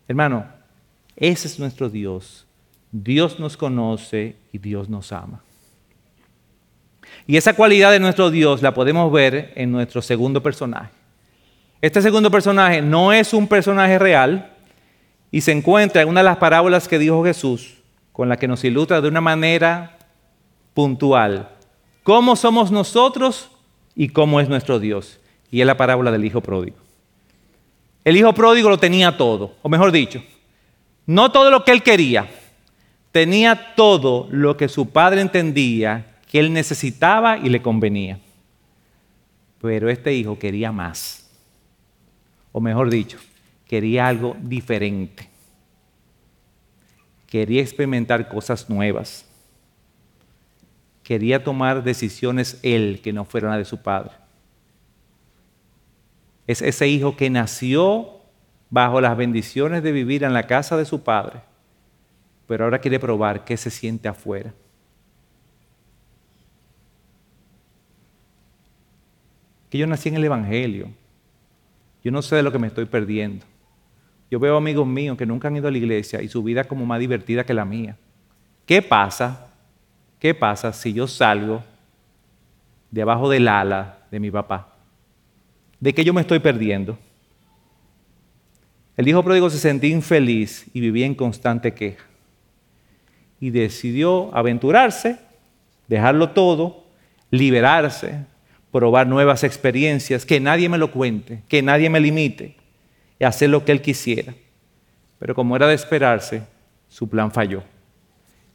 [0.06, 0.46] Hermano,
[1.16, 2.46] ese es nuestro Dios.
[2.92, 5.42] Dios nos conoce y Dios nos ama.
[7.26, 10.90] Y esa cualidad de nuestro Dios la podemos ver en nuestro segundo personaje.
[11.80, 14.52] Este segundo personaje no es un personaje real
[15.30, 17.78] y se encuentra en una de las parábolas que dijo Jesús,
[18.12, 19.98] con la que nos ilustra de una manera
[20.74, 21.48] puntual
[22.02, 23.50] cómo somos nosotros
[23.94, 25.18] y cómo es nuestro Dios.
[25.50, 26.76] Y es la parábola del Hijo Pródigo.
[28.04, 30.22] El Hijo Pródigo lo tenía todo, o mejor dicho,
[31.06, 32.28] no todo lo que él quería,
[33.12, 38.18] tenía todo lo que su padre entendía que él necesitaba y le convenía.
[39.60, 41.30] Pero este hijo quería más,
[42.50, 43.18] o mejor dicho,
[43.66, 45.28] quería algo diferente.
[47.28, 49.24] Quería experimentar cosas nuevas
[51.02, 54.12] quería tomar decisiones él que no fueran las de su padre.
[56.46, 58.20] Es ese hijo que nació
[58.70, 61.40] bajo las bendiciones de vivir en la casa de su padre,
[62.46, 64.52] pero ahora quiere probar qué se siente afuera.
[69.70, 70.88] Que yo nací en el Evangelio.
[72.04, 73.46] Yo no sé de lo que me estoy perdiendo.
[74.30, 76.66] Yo veo amigos míos que nunca han ido a la iglesia y su vida es
[76.66, 77.96] como más divertida que la mía.
[78.66, 79.48] ¿Qué pasa
[80.22, 81.64] ¿Qué pasa si yo salgo
[82.92, 84.76] debajo del ala de mi papá?
[85.80, 86.96] ¿De qué yo me estoy perdiendo?
[88.96, 92.04] El hijo pródigo se sentía infeliz y vivía en constante queja.
[93.42, 95.18] Y decidió aventurarse,
[95.86, 96.86] dejarlo todo,
[97.30, 98.24] liberarse,
[98.70, 102.56] probar nuevas experiencias, que nadie me lo cuente, que nadie me limite,
[103.18, 104.32] y hacer lo que él quisiera.
[105.18, 106.42] Pero como era de esperarse,
[106.88, 107.62] su plan falló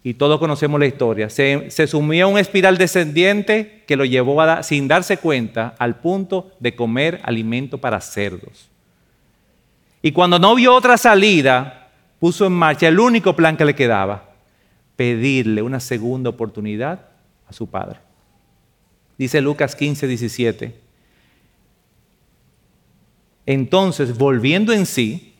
[0.07, 4.63] y todos conocemos la historia, se, sumió a un espiral descendiente que lo llevó a,
[4.63, 8.69] sin darse cuenta al punto de comer alimento para cerdos.
[10.01, 14.26] Y cuando no vio otra salida, puso en marcha el único plan que le quedaba,
[14.97, 17.07] pedirle una segunda oportunidad
[17.47, 17.99] a su padre.
[19.17, 20.75] Dice Lucas 15, 17.
[23.45, 25.35] Entonces, volviendo en sí,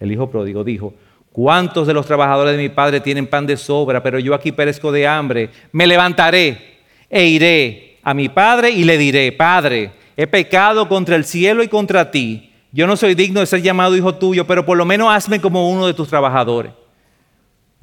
[0.00, 0.94] el hijo pródigo dijo,
[1.32, 4.92] ¿Cuántos de los trabajadores de mi padre tienen pan de sobra, pero yo aquí perezco
[4.92, 5.48] de hambre?
[5.72, 11.24] Me levantaré e iré a mi padre y le diré, Padre, he pecado contra el
[11.24, 12.52] cielo y contra ti.
[12.70, 15.70] Yo no soy digno de ser llamado hijo tuyo, pero por lo menos hazme como
[15.70, 16.72] uno de tus trabajadores.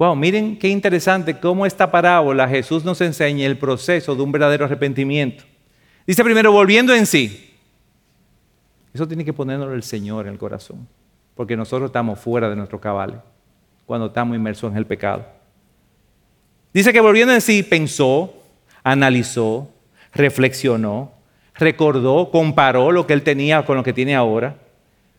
[0.00, 4.64] Wow, miren qué interesante cómo esta parábola Jesús nos enseña el proceso de un verdadero
[4.64, 5.44] arrepentimiento.
[6.06, 7.54] Dice primero, volviendo en sí.
[8.94, 10.88] Eso tiene que ponernos el Señor en el corazón,
[11.34, 13.22] porque nosotros estamos fuera de nuestro cabal
[13.84, 15.26] cuando estamos inmersos en el pecado.
[16.72, 18.32] Dice que volviendo en sí, pensó,
[18.82, 19.68] analizó,
[20.14, 21.12] reflexionó,
[21.56, 24.56] recordó, comparó lo que él tenía con lo que tiene ahora,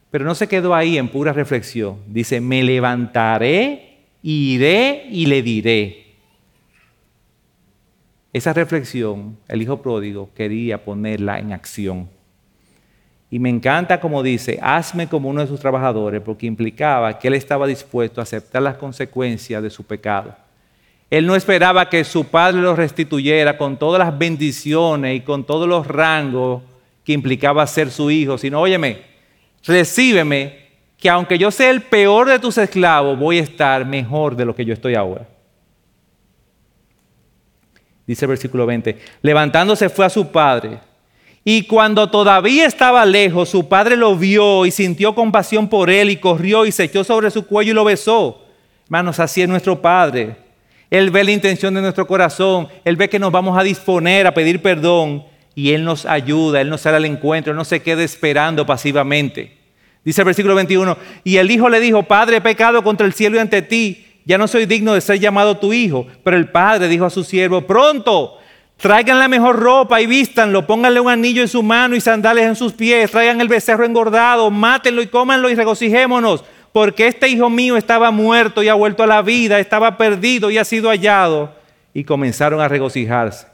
[0.10, 1.98] pero no se quedó ahí en pura reflexión.
[2.08, 3.91] Dice, me levantaré,
[4.24, 6.06] iré y le diré.
[8.34, 12.10] Esa reflexión, el hijo pródigo quería ponerla en acción.
[13.30, 17.34] Y me encanta como dice, hazme como uno de sus trabajadores, porque implicaba que él
[17.34, 20.36] estaba dispuesto a aceptar las consecuencias de su pecado.
[21.10, 25.68] Él no esperaba que su padre lo restituyera con todas las bendiciones y con todos
[25.68, 26.62] los rangos
[27.04, 29.02] que implicaba ser su hijo, sino, óyeme,
[29.66, 30.71] recíbeme,
[31.02, 34.56] que aunque yo sea el peor de tus esclavos, voy a estar mejor de lo
[34.56, 35.28] que yo estoy ahora.
[38.06, 40.80] Dice el versículo 20, levantándose fue a su padre
[41.44, 46.18] y cuando todavía estaba lejos, su padre lo vio y sintió compasión por él y
[46.18, 48.46] corrió y se echó sobre su cuello y lo besó.
[48.86, 50.36] Hermanos, así es nuestro Padre.
[50.92, 54.34] Él ve la intención de nuestro corazón, Él ve que nos vamos a disponer a
[54.34, 55.24] pedir perdón
[55.56, 59.61] y Él nos ayuda, Él nos sale al encuentro, Él no se queda esperando pasivamente.
[60.04, 63.36] Dice el versículo 21, y el hijo le dijo, Padre, he pecado contra el cielo
[63.36, 66.08] y ante ti, ya no soy digno de ser llamado tu hijo.
[66.24, 68.38] Pero el padre dijo a su siervo, pronto,
[68.82, 72.56] Traigan la mejor ropa y vístanlo, pónganle un anillo en su mano y sandales en
[72.56, 77.78] sus pies, traigan el becerro engordado, mátenlo y cómanlo y regocijémonos, porque este hijo mío
[77.78, 81.54] estaba muerto y ha vuelto a la vida, estaba perdido y ha sido hallado.
[81.94, 83.46] Y comenzaron a regocijarse.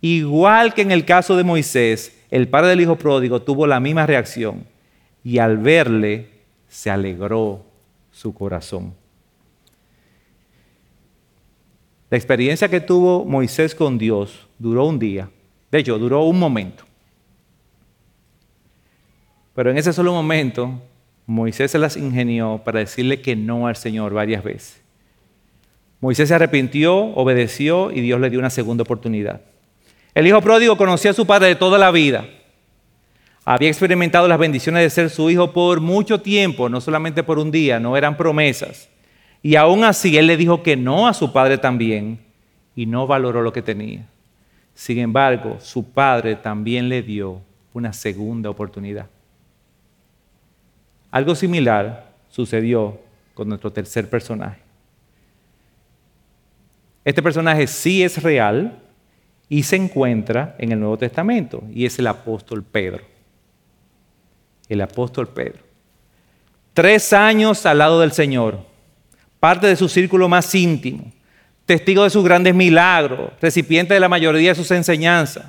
[0.00, 4.06] Igual que en el caso de Moisés, el padre del hijo pródigo tuvo la misma
[4.06, 4.71] reacción
[5.24, 6.30] y al verle
[6.68, 7.64] se alegró
[8.10, 8.94] su corazón.
[12.10, 15.30] La experiencia que tuvo Moisés con Dios duró un día,
[15.70, 16.84] de hecho, duró un momento.
[19.54, 20.82] Pero en ese solo momento,
[21.26, 24.82] Moisés se las ingenió para decirle que no al Señor varias veces.
[26.00, 29.40] Moisés se arrepintió, obedeció y Dios le dio una segunda oportunidad.
[30.14, 32.26] El hijo pródigo conocía a su padre de toda la vida.
[33.44, 37.50] Había experimentado las bendiciones de ser su hijo por mucho tiempo, no solamente por un
[37.50, 38.88] día, no eran promesas.
[39.42, 42.20] Y aún así él le dijo que no a su padre también
[42.76, 44.06] y no valoró lo que tenía.
[44.74, 47.40] Sin embargo, su padre también le dio
[47.74, 49.06] una segunda oportunidad.
[51.10, 53.00] Algo similar sucedió
[53.34, 54.60] con nuestro tercer personaje.
[57.04, 58.78] Este personaje sí es real
[59.48, 63.11] y se encuentra en el Nuevo Testamento y es el apóstol Pedro.
[64.72, 65.60] El apóstol Pedro.
[66.72, 68.72] Tres años al lado del Señor
[69.38, 71.12] parte de su círculo más íntimo,
[71.66, 75.44] testigo de sus grandes milagros, recipiente de la mayoría de sus enseñanzas.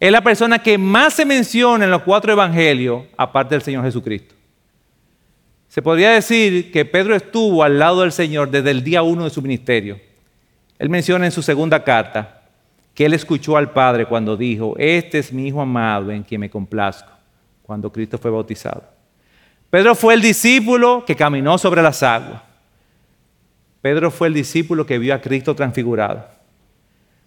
[0.00, 4.34] Es la persona que más se menciona en los cuatro evangelios, aparte del Señor Jesucristo.
[5.68, 9.30] Se podría decir que Pedro estuvo al lado del Señor desde el día uno de
[9.30, 10.00] su ministerio.
[10.78, 12.42] Él menciona en su segunda carta
[12.92, 16.50] que él escuchó al Padre cuando dijo, este es mi Hijo amado en quien me
[16.50, 17.12] complazco,
[17.66, 18.84] cuando Cristo fue bautizado.
[19.70, 22.40] Pedro fue el discípulo que caminó sobre las aguas.
[23.82, 26.24] Pedro fue el discípulo que vio a Cristo transfigurado.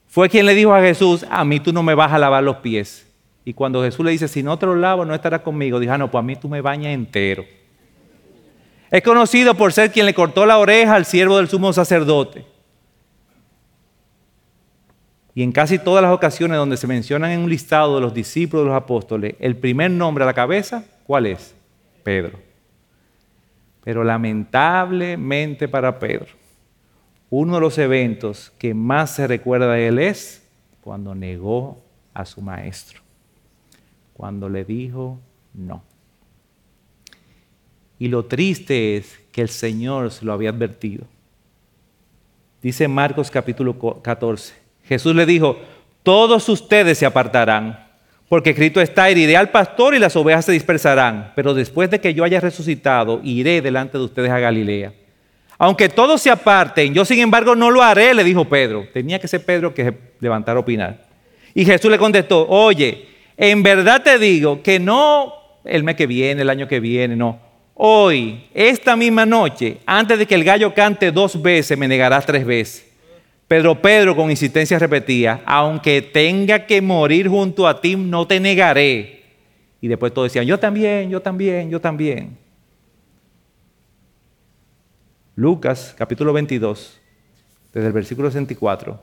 [0.08, 2.58] Fue quien le dijo a Jesús, a mí tú no me vas a lavar los
[2.58, 3.06] pies.
[3.44, 5.98] Y cuando Jesús le dice, si no te los lavo, no estarás conmigo, dijo, ah,
[5.98, 7.44] no, pues a mí tú me bañas entero.
[8.90, 12.46] Es conocido por ser quien le cortó la oreja al siervo del sumo sacerdote.
[15.36, 18.66] Y en casi todas las ocasiones donde se mencionan en un listado de los discípulos
[18.66, 21.56] de los apóstoles, el primer nombre a la cabeza, ¿cuál es?
[22.04, 22.40] Pedro.
[23.84, 26.28] Pero lamentablemente para Pedro,
[27.30, 30.48] uno de los eventos que más se recuerda de él es
[30.82, 31.82] cuando negó
[32.14, 33.02] a su maestro,
[34.14, 35.20] cuando le dijo
[35.54, 35.84] no.
[38.00, 41.06] Y lo triste es que el Señor se lo había advertido.
[42.62, 44.54] Dice Marcos capítulo 14,
[44.90, 45.60] Jesús le dijo,
[46.02, 47.88] todos ustedes se apartarán,
[48.28, 52.16] porque escrito está, iré al pastor y las ovejas se dispersarán, pero después de que
[52.16, 54.92] yo haya resucitado, iré delante de ustedes a Galilea.
[55.60, 58.88] Aunque todos se aparten, yo sin embargo no lo haré, le dijo Pedro.
[58.92, 61.06] Tenía que ser Pedro que levantara a opinar.
[61.54, 63.06] Y Jesús le contestó, oye,
[63.38, 65.34] en verdad te digo que no
[65.66, 67.40] el mes que viene, el año que viene, no.
[67.76, 72.44] Hoy, esta misma noche, antes de que el gallo cante dos veces, me negarás tres
[72.44, 72.89] veces.
[73.50, 79.24] Pedro, Pedro con insistencia repetía, aunque tenga que morir junto a ti, no te negaré.
[79.82, 82.38] Y después todos decían, yo también, yo también, yo también.
[85.36, 87.02] Lucas capítulo 22,
[87.74, 89.02] desde el versículo 64,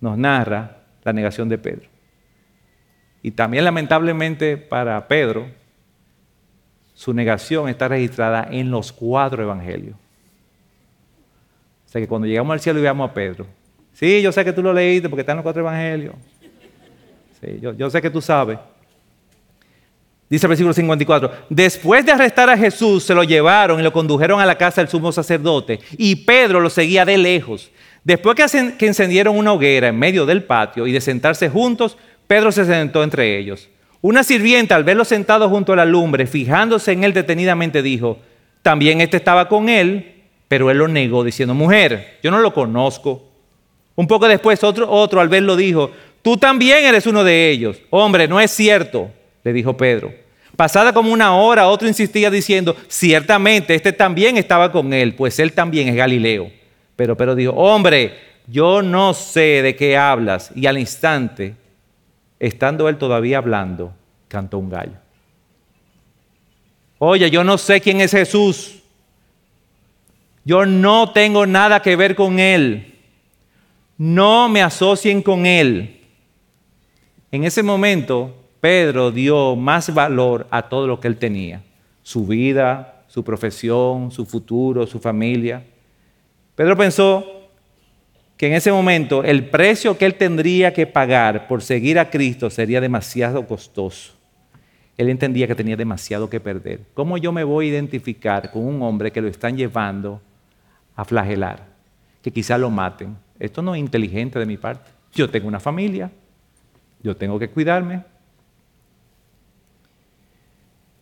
[0.00, 1.88] nos narra la negación de Pedro.
[3.20, 5.48] Y también lamentablemente para Pedro,
[6.94, 9.96] su negación está registrada en los cuatro evangelios.
[11.90, 13.48] O sea que cuando llegamos al cielo y a Pedro,
[13.92, 16.14] sí, yo sé que tú lo leíste porque está en los cuatro evangelios.
[17.40, 18.60] Sí, yo, yo sé que tú sabes.
[20.28, 24.38] Dice el versículo 54, después de arrestar a Jesús, se lo llevaron y lo condujeron
[24.38, 27.72] a la casa del sumo sacerdote y Pedro lo seguía de lejos.
[28.04, 31.98] Después que encendieron una hoguera en medio del patio y de sentarse juntos,
[32.28, 33.68] Pedro se sentó entre ellos.
[34.00, 38.20] Una sirvienta al verlo sentado junto a la lumbre, fijándose en él detenidamente, dijo,
[38.62, 40.19] también este estaba con él,
[40.50, 43.22] pero él lo negó diciendo, mujer, yo no lo conozco.
[43.94, 47.78] Un poco después otro, otro al verlo dijo, tú también eres uno de ellos.
[47.90, 49.12] Hombre, no es cierto
[49.44, 50.12] le dijo Pedro.
[50.56, 55.52] Pasada como una hora, otro insistía diciendo, ciertamente, este también estaba con él, pues él
[55.52, 56.50] también es Galileo.
[56.96, 60.50] Pero Pedro dijo, hombre, yo no sé de qué hablas.
[60.56, 61.54] Y al instante,
[62.40, 63.94] estando él todavía hablando,
[64.26, 64.94] cantó un gallo.
[66.98, 68.79] Oye, yo no sé quién es Jesús.
[70.44, 72.94] Yo no tengo nada que ver con él.
[73.98, 76.00] No me asocien con él.
[77.30, 81.62] En ese momento, Pedro dio más valor a todo lo que él tenía,
[82.02, 85.64] su vida, su profesión, su futuro, su familia.
[86.54, 87.24] Pedro pensó
[88.36, 92.48] que en ese momento el precio que él tendría que pagar por seguir a Cristo
[92.50, 94.14] sería demasiado costoso.
[94.96, 96.80] Él entendía que tenía demasiado que perder.
[96.94, 100.20] ¿Cómo yo me voy a identificar con un hombre que lo están llevando
[101.00, 101.66] a flagelar?
[102.22, 103.16] Que quizá lo maten.
[103.38, 104.90] Esto no es inteligente de mi parte.
[105.12, 106.10] Yo tengo una familia,
[107.02, 108.02] yo tengo que cuidarme.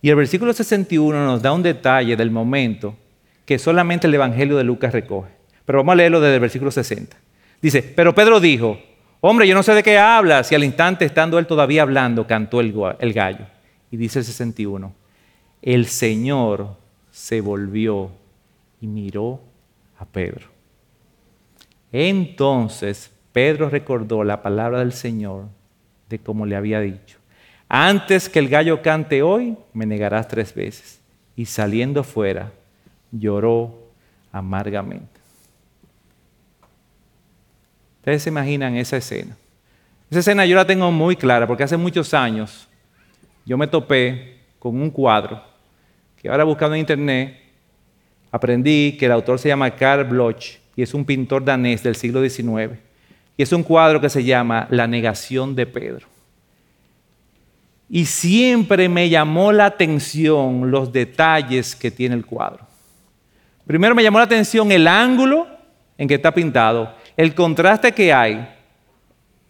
[0.01, 2.95] Y el versículo 61 nos da un detalle del momento
[3.45, 5.31] que solamente el Evangelio de Lucas recoge.
[5.65, 7.17] Pero vamos a leerlo desde el versículo 60.
[7.61, 8.79] Dice, pero Pedro dijo,
[9.21, 10.53] hombre, yo no sé de qué hablas.
[10.53, 12.73] Y al instante, estando él todavía hablando, cantó el,
[13.13, 13.47] gallo.
[13.91, 14.93] Y dice el 61,
[15.63, 16.77] el Señor
[17.11, 18.11] se volvió
[18.81, 19.41] y miró
[19.99, 20.49] a Pedro.
[21.93, 25.47] Entonces Pedro recordó la palabra del Señor
[26.09, 27.19] de como le había dicho.
[27.69, 31.01] Antes que el gallo cante hoy, me negarás tres veces.
[31.37, 32.51] Y saliendo fuera,
[33.13, 33.93] lloró
[34.33, 35.21] amargamente.
[37.99, 39.37] Ustedes se imaginan esa escena.
[40.11, 42.67] Esa escena yo la tengo muy clara porque hace muchos años
[43.45, 45.43] yo me topé con un cuadro
[46.17, 47.39] que ahora buscando en internet
[48.31, 52.27] aprendí que el autor se llama Karl Bloch y es un pintor danés del siglo
[52.27, 52.79] XIX.
[53.37, 56.07] Y es un cuadro que se llama La negación de Pedro.
[57.89, 62.67] Y siempre me llamó la atención los detalles que tiene el cuadro.
[63.67, 65.47] Primero me llamó la atención el ángulo
[65.97, 68.49] en que está pintado el contraste que hay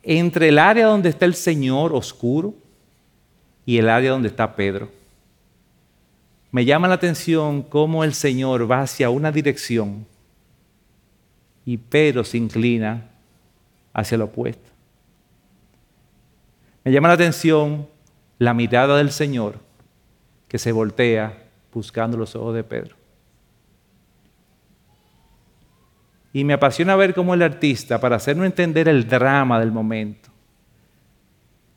[0.03, 2.55] entre el área donde está el Señor oscuro
[3.67, 4.91] y el área donde está Pedro.
[6.51, 10.07] Me llama la atención cómo el Señor va hacia una dirección
[11.65, 13.11] y Pedro se inclina
[13.93, 14.71] hacia lo opuesto.
[16.85, 17.87] Me llama la atención
[18.39, 19.59] la mirada del Señor
[20.49, 22.97] que se voltea buscando los ojos de Pedro.
[26.33, 30.31] Y me apasiona ver cómo el artista, para hacernos entender el drama del momento,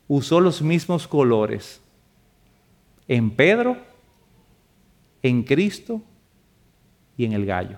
[0.08, 1.82] usó los mismos colores
[3.08, 3.78] en Pedro,
[5.24, 6.02] en Cristo
[7.18, 7.78] y en el gallo.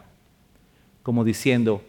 [1.02, 1.82] Como diciendo,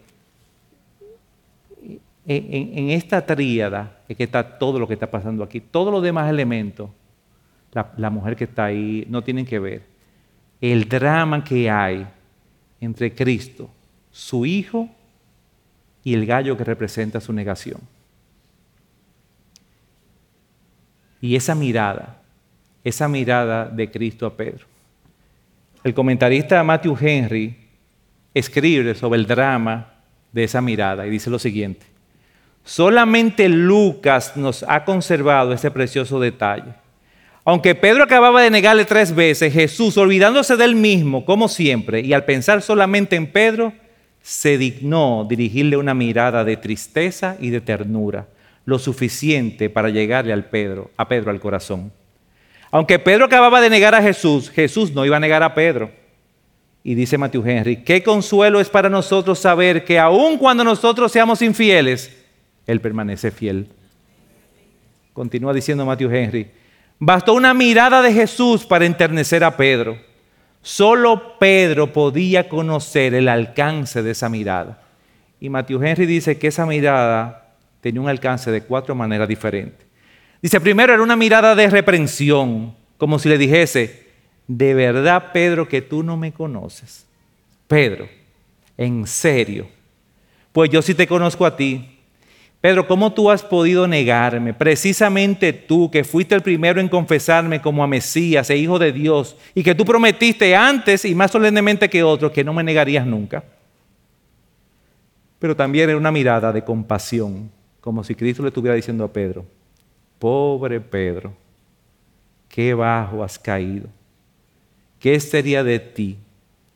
[2.25, 5.61] en, esta tríada es que está todo lo que está pasando aquí.
[5.61, 6.89] Todos los demás elementos,
[7.71, 9.83] la, la mujer que está ahí, no tienen que ver.
[10.59, 12.05] El drama que hay
[12.81, 13.69] entre Cristo,
[14.11, 14.89] su hijo
[16.03, 17.79] y el gallo que representa su negación.
[21.21, 22.21] Y esa mirada,
[22.83, 24.74] esa mirada de Cristo a Pedro.
[25.85, 27.55] El comentarista Matthew Henry
[28.33, 29.93] escribe sobre el drama
[30.31, 31.85] de esa mirada y dice lo siguiente.
[32.63, 36.73] Solamente Lucas nos ha conservado ese precioso detalle.
[37.43, 42.13] Aunque Pedro acababa de negarle tres veces, Jesús, olvidándose de él mismo, como siempre, y
[42.13, 43.71] al pensar solamente en Pedro,
[44.23, 48.25] se dignó dirigirle una mirada de tristeza y de ternura,
[48.65, 51.91] lo suficiente para llegarle al Pedro, a Pedro al corazón.
[52.75, 55.89] Aunque Pedro acababa de negar a Jesús, Jesús no iba a negar a Pedro.
[56.83, 61.41] Y dice Matthew Henry, qué consuelo es para nosotros saber que aun cuando nosotros seamos
[61.41, 62.13] infieles,
[62.67, 63.69] Él permanece fiel.
[65.13, 66.51] Continúa diciendo Matthew Henry,
[66.99, 69.97] bastó una mirada de Jesús para enternecer a Pedro.
[70.61, 74.81] Solo Pedro podía conocer el alcance de esa mirada.
[75.39, 79.84] Y Matthew Henry dice que esa mirada tenía un alcance de cuatro maneras diferentes.
[80.45, 84.05] Dice, primero era una mirada de reprensión, como si le dijese,
[84.47, 87.07] de verdad Pedro que tú no me conoces.
[87.67, 88.07] Pedro,
[88.77, 89.67] en serio,
[90.51, 91.95] pues yo sí te conozco a ti
[92.61, 94.53] Pedro, ¿cómo tú has podido negarme?
[94.53, 99.35] Precisamente tú, que fuiste el primero en confesarme como a Mesías e Hijo de Dios,
[99.55, 103.43] y que tú prometiste antes y más solemnemente que otros que no me negarías nunca.
[105.39, 107.49] Pero también era una mirada de compasión,
[107.81, 109.45] como si Cristo le estuviera diciendo a Pedro,
[110.19, 111.33] pobre Pedro,
[112.49, 113.87] qué bajo has caído.
[114.99, 116.17] ¿Qué sería de ti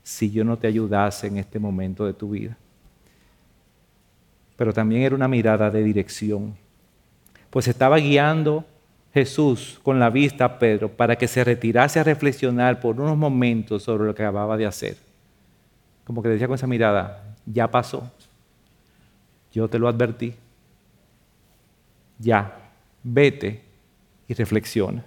[0.04, 2.58] si yo no te ayudase en este momento de tu vida?
[4.60, 6.54] pero también era una mirada de dirección.
[7.50, 8.66] Pues estaba guiando
[9.14, 13.84] Jesús con la vista a Pedro para que se retirase a reflexionar por unos momentos
[13.84, 14.98] sobre lo que acababa de hacer.
[16.04, 18.12] Como que decía con esa mirada, ya pasó,
[19.54, 20.36] yo te lo advertí,
[22.18, 22.59] ya,
[23.04, 23.62] vete
[24.28, 25.04] y reflexiona.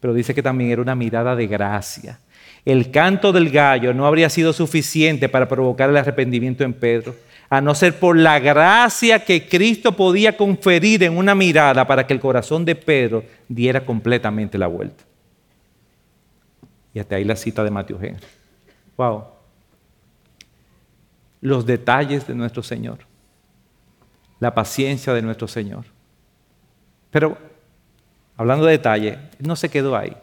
[0.00, 2.18] Pero dice que también era una mirada de gracia.
[2.64, 7.14] El canto del gallo no habría sido suficiente para provocar el arrepentimiento en Pedro
[7.52, 12.14] a no ser por la gracia que Cristo podía conferir en una mirada para que
[12.14, 15.04] el corazón de Pedro diera completamente la vuelta.
[16.94, 18.24] Y hasta ahí la cita de Mateo Henry.
[18.96, 19.24] Wow.
[21.42, 22.98] Los detalles de nuestro Señor.
[24.40, 25.84] la paciencia de nuestro Señor.
[27.12, 27.38] Pero,
[28.36, 30.16] hablando de detalle, no se quedó ahí.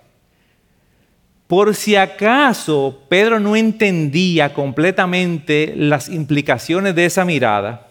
[1.48, 7.88] Por si acaso Pedro no entendía completamente las implicaciones de esa mirada,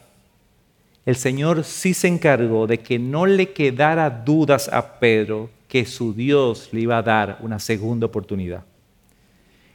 [1.07, 6.13] el Señor sí se encargó de que no le quedara dudas a Pedro que su
[6.13, 8.65] Dios le iba a dar una segunda oportunidad.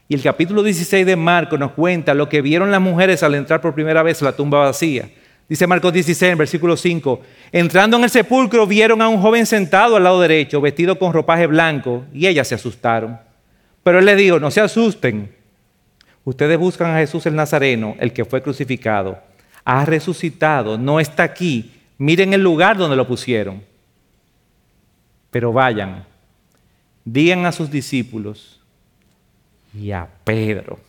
[0.08, 3.62] Y el capítulo 16 de Marcos nos cuenta lo que vieron las mujeres al entrar
[3.62, 5.10] por primera vez a la tumba vacía.
[5.54, 9.96] Dice Marcos 16, en versículo 5, entrando en el sepulcro vieron a un joven sentado
[9.96, 13.20] al lado derecho, vestido con ropaje blanco, y ellas se asustaron.
[13.84, 15.32] Pero él les dijo, no se asusten,
[16.24, 19.20] ustedes buscan a Jesús el Nazareno, el que fue crucificado
[19.64, 21.72] ha resucitado, no está aquí.
[22.00, 23.64] Miren el lugar donde lo pusieron.
[25.32, 26.04] Pero vayan,
[27.06, 28.60] digan a sus discípulos
[29.78, 30.80] y a Pedro.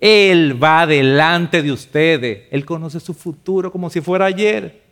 [0.00, 2.44] Él va delante de ustedes.
[2.50, 4.82] Él conoce su futuro como si fuera ayer.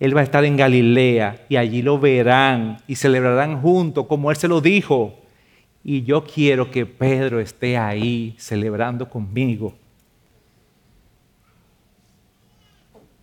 [0.00, 4.36] Él va a estar en Galilea y allí lo verán y celebrarán juntos como Él
[4.36, 5.18] se lo dijo.
[5.82, 9.74] Y yo quiero que Pedro esté ahí celebrando conmigo.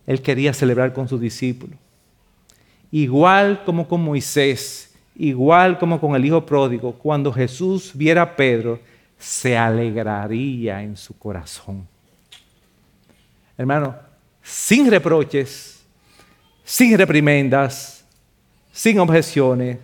[0.06, 1.76] él quería celebrar con sus discípulos.
[2.92, 8.78] Igual como con Moisés, igual como con el Hijo Pródigo, cuando Jesús viera a Pedro,
[9.18, 11.86] se alegraría en su corazón.
[13.56, 13.96] Hermano,
[14.42, 15.84] sin reproches,
[16.64, 18.04] sin reprimendas,
[18.72, 19.78] sin objeciones,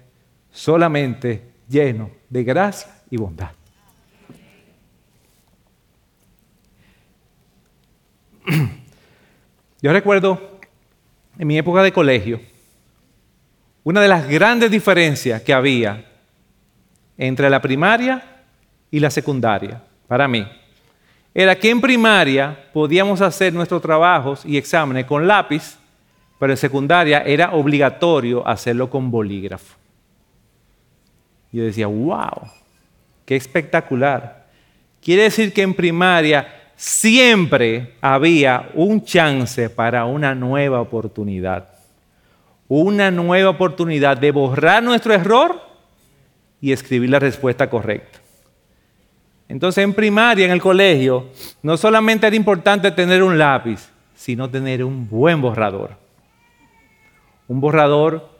[0.51, 3.51] solamente lleno de gracia y bondad.
[9.81, 10.61] Yo recuerdo
[11.39, 12.41] en mi época de colegio,
[13.85, 16.09] una de las grandes diferencias que había
[17.19, 18.32] entre la primaria
[18.93, 20.47] y la secundaria, para mí,
[21.35, 25.79] era que en primaria podíamos hacer nuestros trabajos y exámenes con lápiz,
[26.39, 29.77] pero en secundaria era obligatorio hacerlo con bolígrafo.
[31.51, 32.51] Yo decía, wow,
[33.25, 34.47] qué espectacular.
[35.03, 41.69] Quiere decir que en primaria siempre había un chance para una nueva oportunidad.
[42.69, 45.61] Una nueva oportunidad de borrar nuestro error
[46.61, 48.22] y escribir la respuesta correcta.
[49.49, 51.29] Entonces en primaria, en el colegio,
[51.63, 55.97] no solamente era importante tener un lápiz, sino tener un buen borrador.
[57.49, 58.31] Un borrador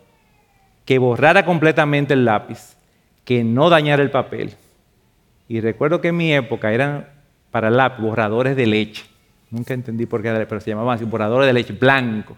[0.85, 2.77] que borrara completamente el lápiz,
[3.25, 4.55] que no dañara el papel.
[5.49, 7.09] Y recuerdo que en mi época eran
[7.51, 9.05] para lápiz, borradores de leche.
[9.51, 12.37] Nunca entendí por qué, pero se llamaban así, borradores de leche blanco,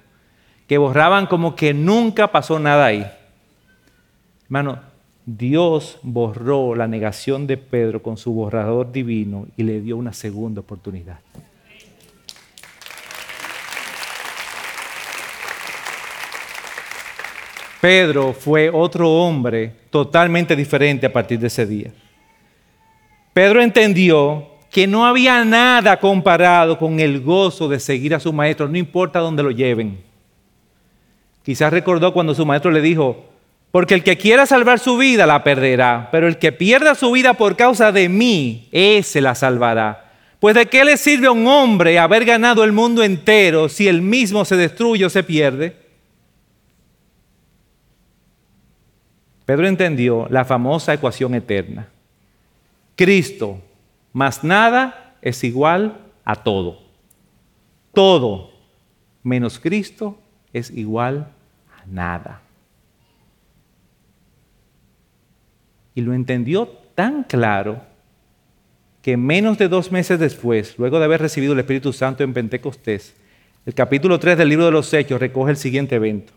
[0.66, 3.06] que borraban como que nunca pasó nada ahí.
[4.46, 4.80] Hermano,
[5.26, 10.60] Dios borró la negación de Pedro con su borrador divino y le dio una segunda
[10.60, 11.18] oportunidad.
[17.80, 21.92] Pedro fue otro hombre totalmente diferente a partir de ese día.
[23.34, 28.68] Pedro entendió que no había nada comparado con el gozo de seguir a su maestro,
[28.68, 30.00] no importa dónde lo lleven.
[31.42, 33.33] Quizás recordó cuando su maestro le dijo,
[33.74, 37.34] porque el que quiera salvar su vida la perderá, pero el que pierda su vida
[37.34, 40.12] por causa de mí, ese la salvará.
[40.38, 44.00] Pues de qué le sirve a un hombre haber ganado el mundo entero si él
[44.00, 45.76] mismo se destruye o se pierde?
[49.44, 51.88] Pedro entendió la famosa ecuación eterna.
[52.94, 53.58] Cristo
[54.12, 56.78] más nada es igual a todo.
[57.92, 58.52] Todo
[59.24, 60.16] menos Cristo
[60.52, 61.26] es igual
[61.76, 62.43] a nada.
[65.94, 67.80] Y lo entendió tan claro
[69.02, 73.14] que menos de dos meses después, luego de haber recibido el Espíritu Santo en Pentecostés,
[73.66, 76.32] el capítulo 3 del libro de los Hechos recoge el siguiente evento.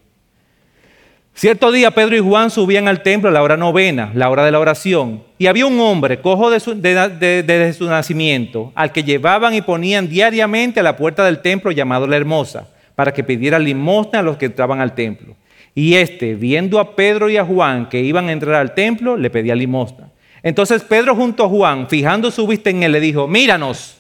[1.34, 4.52] Cierto día Pedro y Juan subían al templo a la hora novena, la hora de
[4.52, 10.10] la oración, y había un hombre cojo desde su, nacimiento, al que llevaban y ponían
[10.10, 14.38] diariamente a la puerta del templo llamado la Hermosa, para que pidiera limosna a los
[14.38, 15.36] que entraban al templo.
[15.78, 19.30] Y éste, viendo a Pedro y a Juan que iban a entrar al templo, le
[19.30, 20.10] pedía limosna.
[20.42, 23.96] Entonces Pedro junto a Juan, fijando su vista en él, le dijo, míranos.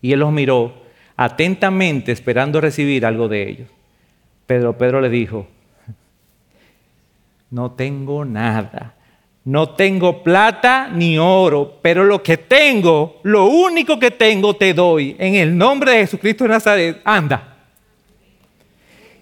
[0.00, 0.82] Y él los miró
[1.16, 3.68] atentamente esperando recibir algo de ellos.
[4.44, 5.46] Pedro, Pedro le dijo,
[7.50, 8.96] no tengo nada.
[9.44, 15.14] No tengo plata ni oro, pero lo que tengo, lo único que tengo te doy.
[15.20, 17.51] En el nombre de Jesucristo de Nazaret, anda.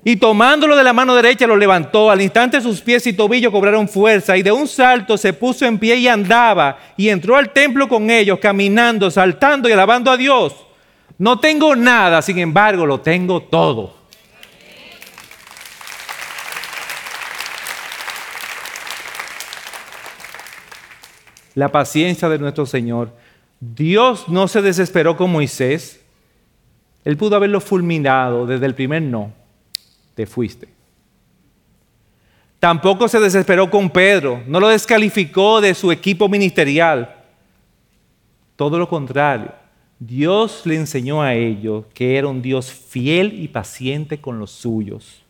[0.03, 2.11] Y tomándolo de la mano derecha lo levantó.
[2.11, 5.79] Al instante sus pies y tobillos cobraron fuerza y de un salto se puso en
[5.79, 10.55] pie y andaba y entró al templo con ellos, caminando, saltando y alabando a Dios.
[11.19, 13.95] No tengo nada, sin embargo, lo tengo todo.
[21.55, 23.13] La paciencia de nuestro Señor.
[23.61, 26.01] Dios no se desesperó con Moisés.
[27.05, 29.40] Él pudo haberlo fulminado desde el primer no.
[30.21, 30.69] Te fuiste.
[32.59, 34.43] Tampoco se desesperó con Pedro.
[34.47, 37.17] No lo descalificó de su equipo ministerial.
[38.55, 39.51] Todo lo contrario.
[39.99, 45.23] Dios le enseñó a ellos que era un Dios fiel y paciente con los suyos.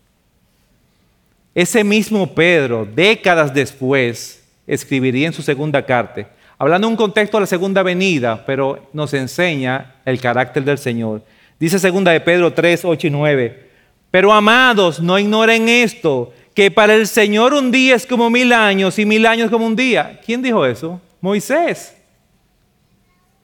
[1.55, 6.29] Ese mismo Pedro, décadas después, escribiría en su segunda carta,
[6.59, 11.23] hablando en un contexto de la segunda venida, pero nos enseña el carácter del Señor.
[11.61, 13.70] Dice segunda de Pedro 3, 8 y 9.
[14.11, 18.99] Pero amados, no ignoren esto, que para el Señor un día es como mil años
[18.99, 20.21] y mil años como un día.
[20.25, 21.01] ¿Quién dijo eso?
[21.21, 21.95] Moisés.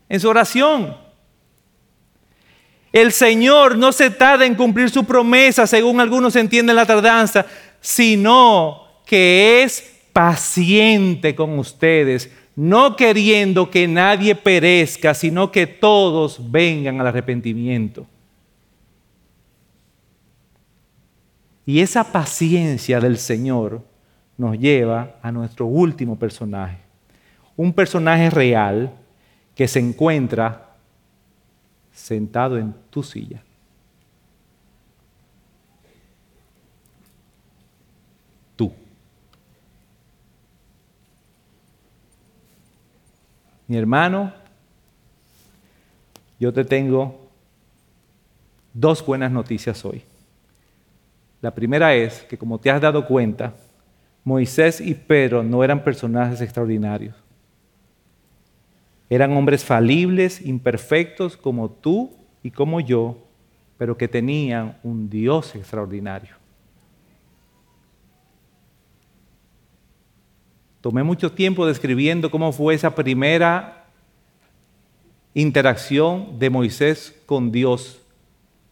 [0.09, 0.97] En su oración.
[2.93, 7.45] El Señor no se tarda en cumplir su promesa, según algunos entienden la tardanza,
[7.81, 17.01] sino que es paciente con ustedes, no queriendo que nadie perezca, sino que todos vengan
[17.01, 18.07] al arrepentimiento.
[21.67, 23.83] Y esa paciencia del Señor
[24.39, 26.79] nos lleva a nuestro último personaje,
[27.57, 28.93] un personaje real
[29.57, 30.77] que se encuentra
[31.93, 33.43] sentado en tu silla.
[38.55, 38.73] Tú.
[43.67, 44.33] Mi hermano,
[46.39, 47.29] yo te tengo
[48.73, 50.05] dos buenas noticias hoy.
[51.41, 53.55] La primera es que como te has dado cuenta,
[54.25, 57.15] Moisés y Pedro no eran personajes extraordinarios.
[59.09, 62.13] Eran hombres falibles, imperfectos como tú
[62.43, 63.19] y como yo,
[63.79, 66.35] pero que tenían un Dios extraordinario.
[70.81, 73.87] Tomé mucho tiempo describiendo cómo fue esa primera
[75.35, 78.01] interacción de Moisés con Dios,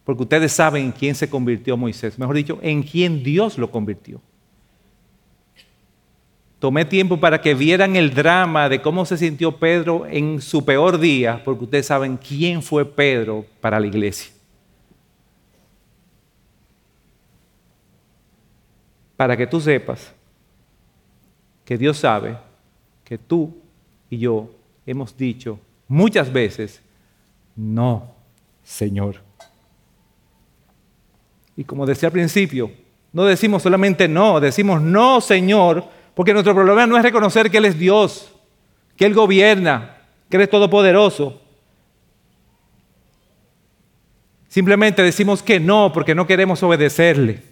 [0.04, 4.20] porque ustedes saben en quién se convirtió Moisés, mejor dicho, en quién Dios lo convirtió.
[6.58, 10.98] Tomé tiempo para que vieran el drama de cómo se sintió Pedro en su peor
[10.98, 14.32] día, porque ustedes saben quién fue Pedro para la iglesia.
[19.16, 20.12] Para que tú sepas
[21.64, 22.36] que Dios sabe
[23.04, 23.54] que tú
[24.10, 24.50] y yo
[24.86, 26.80] hemos dicho muchas veces,
[27.54, 28.14] no,
[28.62, 29.20] Señor.
[31.56, 32.70] Y como decía al principio,
[33.12, 35.84] no decimos solamente no, decimos no, Señor,
[36.14, 38.32] porque nuestro problema no es reconocer que Él es Dios,
[38.96, 39.98] que Él gobierna,
[40.28, 41.40] que Él es todopoderoso.
[44.48, 47.42] Simplemente decimos que no porque no queremos obedecerle.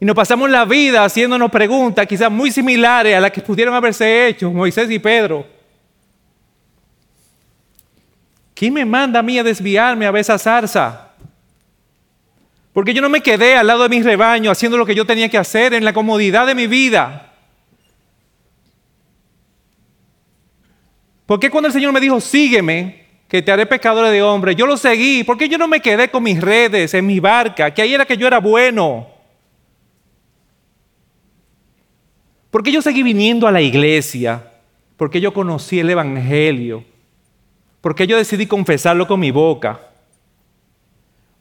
[0.00, 4.28] Y nos pasamos la vida haciéndonos preguntas quizás muy similares a las que pudieron haberse
[4.28, 5.46] hecho Moisés y Pedro.
[8.54, 11.03] ¿Quién me manda a mí a desviarme a esa zarza?
[12.74, 15.28] Porque yo no me quedé al lado de mi rebaño haciendo lo que yo tenía
[15.28, 17.32] que hacer en la comodidad de mi vida.
[21.24, 24.66] ¿Por qué cuando el Señor me dijo, sígueme, que te haré pecadores de hombre, yo
[24.66, 25.22] lo seguí?
[25.22, 28.04] ¿Por qué yo no me quedé con mis redes, en mi barca, que ahí era
[28.04, 29.06] que yo era bueno?
[32.50, 34.50] ¿Por qué yo seguí viniendo a la iglesia?
[34.96, 36.84] Porque yo conocí el Evangelio.
[37.80, 39.93] Porque yo decidí confesarlo con mi boca.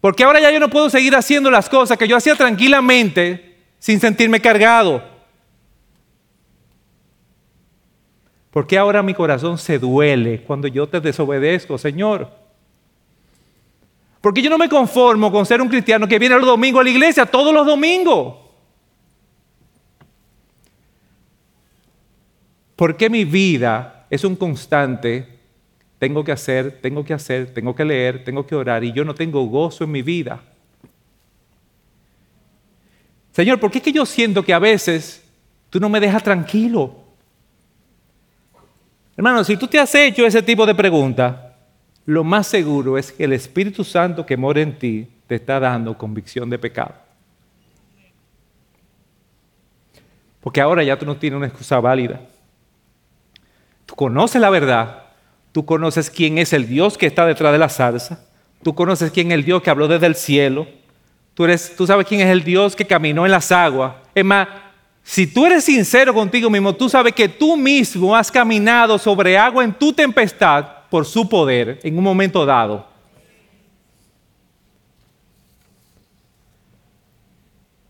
[0.03, 4.01] Porque ahora ya yo no puedo seguir haciendo las cosas que yo hacía tranquilamente sin
[4.01, 5.01] sentirme cargado.
[8.51, 12.29] Porque ahora mi corazón se duele cuando yo te desobedezco, Señor?
[14.19, 16.89] Porque yo no me conformo con ser un cristiano que viene los domingos a la
[16.89, 18.35] iglesia, todos los domingos.
[22.75, 25.32] Porque mi vida es un constante
[26.03, 29.15] tengo que hacer, tengo que hacer, tengo que leer, tengo que orar y yo no
[29.15, 30.43] tengo gozo en mi vida.
[33.31, 35.23] Señor, ¿por qué es que yo siento que a veces
[35.69, 36.93] tú no me dejas tranquilo?
[39.15, 41.55] Hermano, si tú te has hecho ese tipo de pregunta,
[42.05, 45.97] lo más seguro es que el Espíritu Santo que mora en ti te está dando
[45.97, 46.95] convicción de pecado.
[50.41, 52.19] Porque ahora ya tú no tienes una excusa válida.
[53.85, 55.02] Tú conoces la verdad,
[55.53, 58.19] Tú conoces quién es el Dios que está detrás de la zarza.
[58.63, 60.67] Tú conoces quién es el Dios que habló desde el cielo.
[61.35, 63.93] Tú, eres, tú sabes quién es el Dios que caminó en las aguas.
[64.15, 64.47] Es más,
[65.03, 69.63] si tú eres sincero contigo mismo, tú sabes que tú mismo has caminado sobre agua
[69.63, 72.87] en tu tempestad por su poder en un momento dado.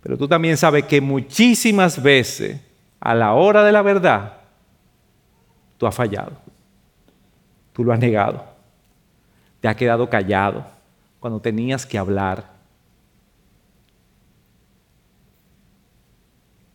[0.01, 2.59] Pero tú también sabes que muchísimas veces,
[2.99, 4.33] a la hora de la verdad,
[5.77, 6.42] tú has fallado.
[7.73, 8.45] Tú lo has negado.
[9.59, 10.65] Te has quedado callado
[11.19, 12.51] cuando tenías que hablar.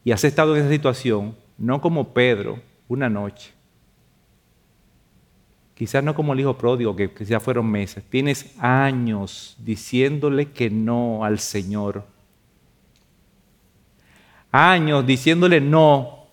[0.05, 3.53] Y has estado en esa situación, no como Pedro, una noche.
[5.74, 8.03] Quizás no como el hijo pródigo, que quizás fueron meses.
[8.09, 12.05] Tienes años diciéndole que no al Señor
[14.51, 16.26] años diciéndole no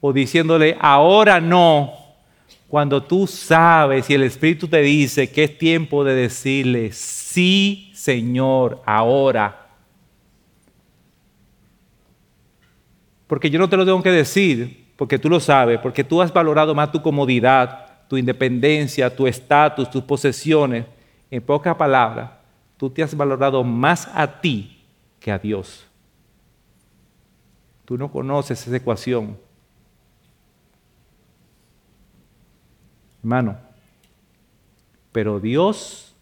[0.00, 1.92] o diciéndole ahora no,
[2.70, 8.80] cuando tú sabes y el Espíritu te dice que es tiempo de decirle sí, Señor,
[8.86, 9.70] ahora.
[13.26, 16.32] Porque yo no te lo tengo que decir, porque tú lo sabes, porque tú has
[16.32, 20.86] valorado más tu comodidad, tu independencia, tu estatus, tus posesiones.
[21.28, 22.30] En pocas palabras,
[22.76, 24.78] tú te has valorado más a ti
[25.18, 25.88] que a Dios.
[27.84, 29.49] Tú no conoces esa ecuación.
[33.22, 33.56] Hermano,
[35.12, 36.14] pero Dios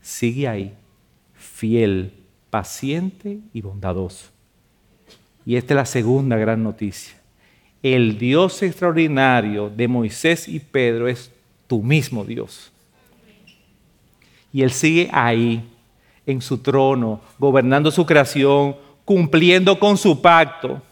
[0.00, 0.74] sigue ahí,
[1.34, 2.12] fiel,
[2.50, 4.26] paciente y bondadoso.
[5.46, 7.14] Y esta es la segunda gran noticia.
[7.82, 11.30] El Dios extraordinario de Moisés y Pedro es
[11.66, 12.70] tu mismo Dios.
[14.52, 15.64] Y Él sigue ahí,
[16.26, 20.82] en su trono, gobernando su creación, cumpliendo con su pacto.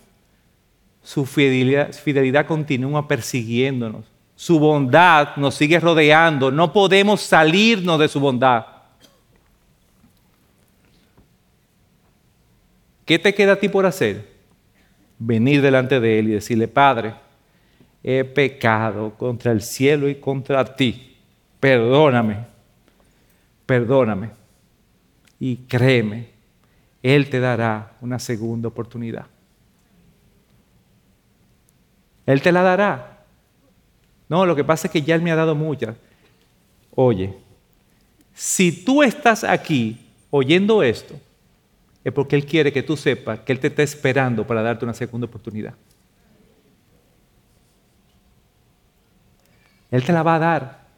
[1.02, 4.04] Su fidelidad, continúa persiguiéndonos.
[4.38, 6.52] Su bondad nos sigue rodeando.
[6.52, 8.66] No podemos salirnos de su bondad.
[13.04, 14.28] ¿Qué te queda a ti por hacer?
[15.18, 17.14] Venir delante de Él y decirle, Padre,
[18.04, 21.16] he pecado contra el cielo y contra ti.
[21.58, 22.46] Perdóname,
[23.66, 24.30] perdóname.
[25.40, 26.28] Y créeme,
[27.02, 29.26] él te dará una segunda oportunidad.
[32.24, 33.17] Él te la dará.
[34.28, 35.96] No, lo que pasa es que ya Él me ha dado muchas.
[36.94, 37.34] Oye,
[38.34, 39.98] si tú estás aquí
[40.30, 41.14] oyendo esto,
[42.04, 44.94] es porque Él quiere que tú sepas que Él te está esperando para darte una
[44.94, 45.74] segunda oportunidad.
[49.90, 50.88] Él te la va a dar.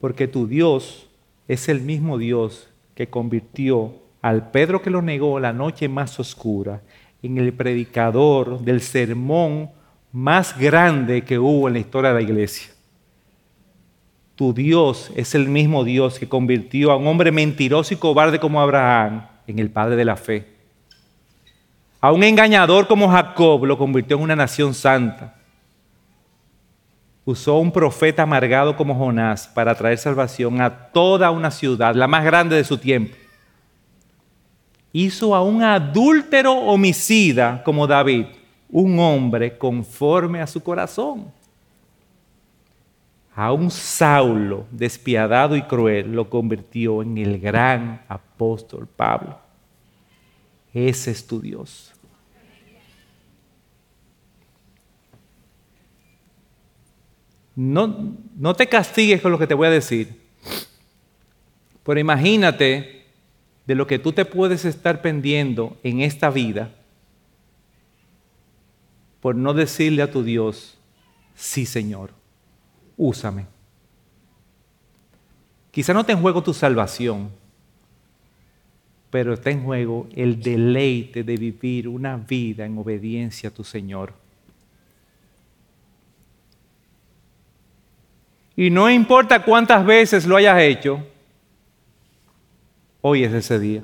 [0.00, 1.08] Porque tu Dios
[1.46, 6.82] es el mismo Dios que convirtió al Pedro que lo negó la noche más oscura
[7.22, 9.70] en el predicador del sermón
[10.12, 12.70] más grande que hubo en la historia de la iglesia.
[14.34, 18.60] Tu Dios es el mismo Dios que convirtió a un hombre mentiroso y cobarde como
[18.60, 20.46] Abraham en el padre de la fe.
[22.00, 25.40] A un engañador como Jacob lo convirtió en una nación santa
[27.24, 32.24] usó un profeta amargado como Jonás para traer salvación a toda una ciudad, la más
[32.24, 33.16] grande de su tiempo.
[34.92, 38.26] Hizo a un adúltero homicida como David,
[38.72, 41.32] un hombre conforme a su corazón.
[43.34, 49.38] A un Saulo despiadado y cruel lo convirtió en el gran apóstol Pablo.
[50.74, 51.92] Ese es tu Dios.
[57.56, 60.20] No, no te castigues con lo que te voy a decir,
[61.84, 63.06] pero imagínate
[63.66, 66.72] de lo que tú te puedes estar pendiendo en esta vida
[69.20, 70.78] por no decirle a tu Dios,
[71.34, 72.10] sí Señor,
[72.96, 73.46] úsame.
[75.70, 77.30] Quizá no te en juego tu salvación,
[79.10, 84.14] pero está en juego el deleite de vivir una vida en obediencia a tu Señor.
[88.56, 91.04] Y no importa cuántas veces lo hayas hecho,
[93.00, 93.82] hoy es ese día.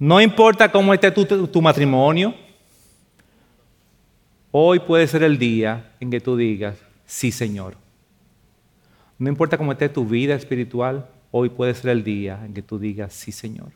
[0.00, 2.34] No importa cómo esté tu, matrimonio,
[4.50, 7.76] hoy puede ser el día en que tú digas, sí Señor.
[9.18, 12.78] No importa cómo esté tu vida espiritual, hoy puede ser el día en que tú
[12.78, 13.72] digas, sí Señor.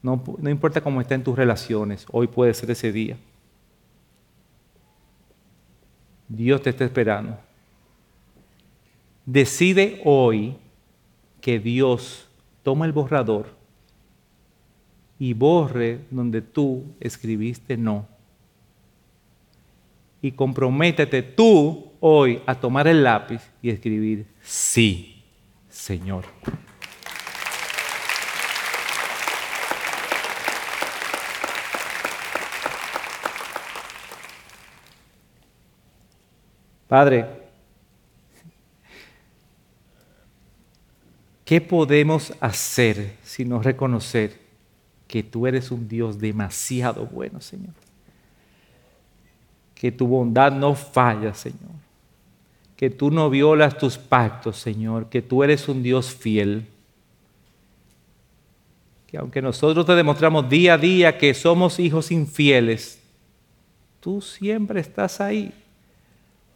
[0.00, 3.16] No, no importa cómo estén tus relaciones, hoy puede ser ese día.
[6.28, 7.36] Dios te está esperando.
[9.26, 10.56] Decide hoy
[11.40, 12.28] que Dios
[12.62, 13.63] toma el borrador
[15.18, 18.06] y borre donde tú escribiste no.
[20.20, 25.22] Y comprométete tú hoy a tomar el lápiz y escribir sí,
[25.68, 26.24] Señor.
[36.86, 37.26] Padre,
[41.44, 44.43] ¿qué podemos hacer si no reconocer
[45.14, 47.72] que tú eres un Dios demasiado bueno, Señor?
[49.72, 51.70] Que tu bondad no falla, Señor.
[52.76, 55.08] Que tú no violas tus pactos, Señor.
[55.08, 56.66] Que tú eres un Dios fiel.
[59.06, 63.00] Que aunque nosotros te demostramos día a día que somos hijos infieles,
[64.00, 65.52] tú siempre estás ahí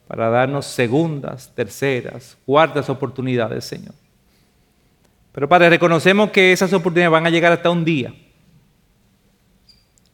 [0.09, 3.95] para darnos segundas, terceras, cuartas oportunidades, Señor.
[5.31, 8.13] Pero Padre, reconocemos que esas oportunidades van a llegar hasta un día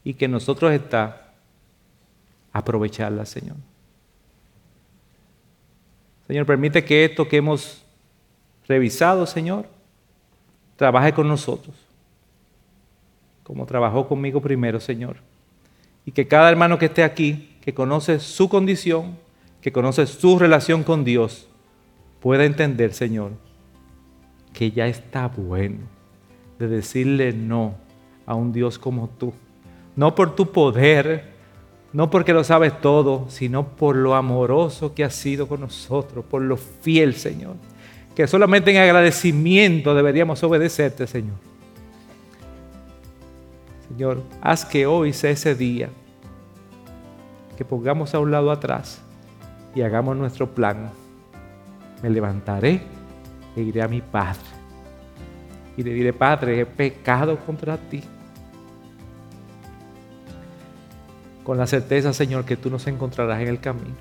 [0.05, 1.33] y que nosotros está
[2.53, 3.57] aprovecharlas, Señor.
[6.27, 7.83] Señor, permite que esto que hemos
[8.69, 9.67] revisado, Señor,
[10.77, 11.75] trabaje con nosotros,
[13.43, 15.17] como trabajó conmigo primero, Señor.
[16.07, 19.17] Y que cada hermano que esté aquí, que conoce su condición,
[19.61, 21.49] que conoce su relación con Dios,
[22.21, 23.33] pueda entender, Señor,
[24.53, 25.81] que ya está bueno
[26.59, 27.75] de decirle no
[28.27, 29.33] a un Dios como tú.
[29.97, 31.35] No por tu poder,
[31.93, 36.43] no porque lo sabes todo, sino por lo amoroso que has sido con nosotros, por
[36.43, 37.55] lo fiel, Señor.
[38.15, 41.37] Que solamente en agradecimiento deberíamos obedecerte, Señor.
[43.89, 45.89] Señor, haz que hoy sea ese día
[47.57, 49.01] que pongamos a un lado atrás
[49.75, 50.91] y hagamos nuestro plan.
[52.03, 52.83] Me levantaré
[53.57, 54.43] e iré a mi Padre.
[55.77, 58.03] Y le diré, Padre, he pecado contra ti.
[61.45, 63.95] Con la certeza, Señor, que tú nos encontrarás en el camino.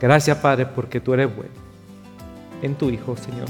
[0.00, 1.52] Gracias, Padre, porque tú eres bueno.
[2.60, 3.48] En tu Hijo, Señor.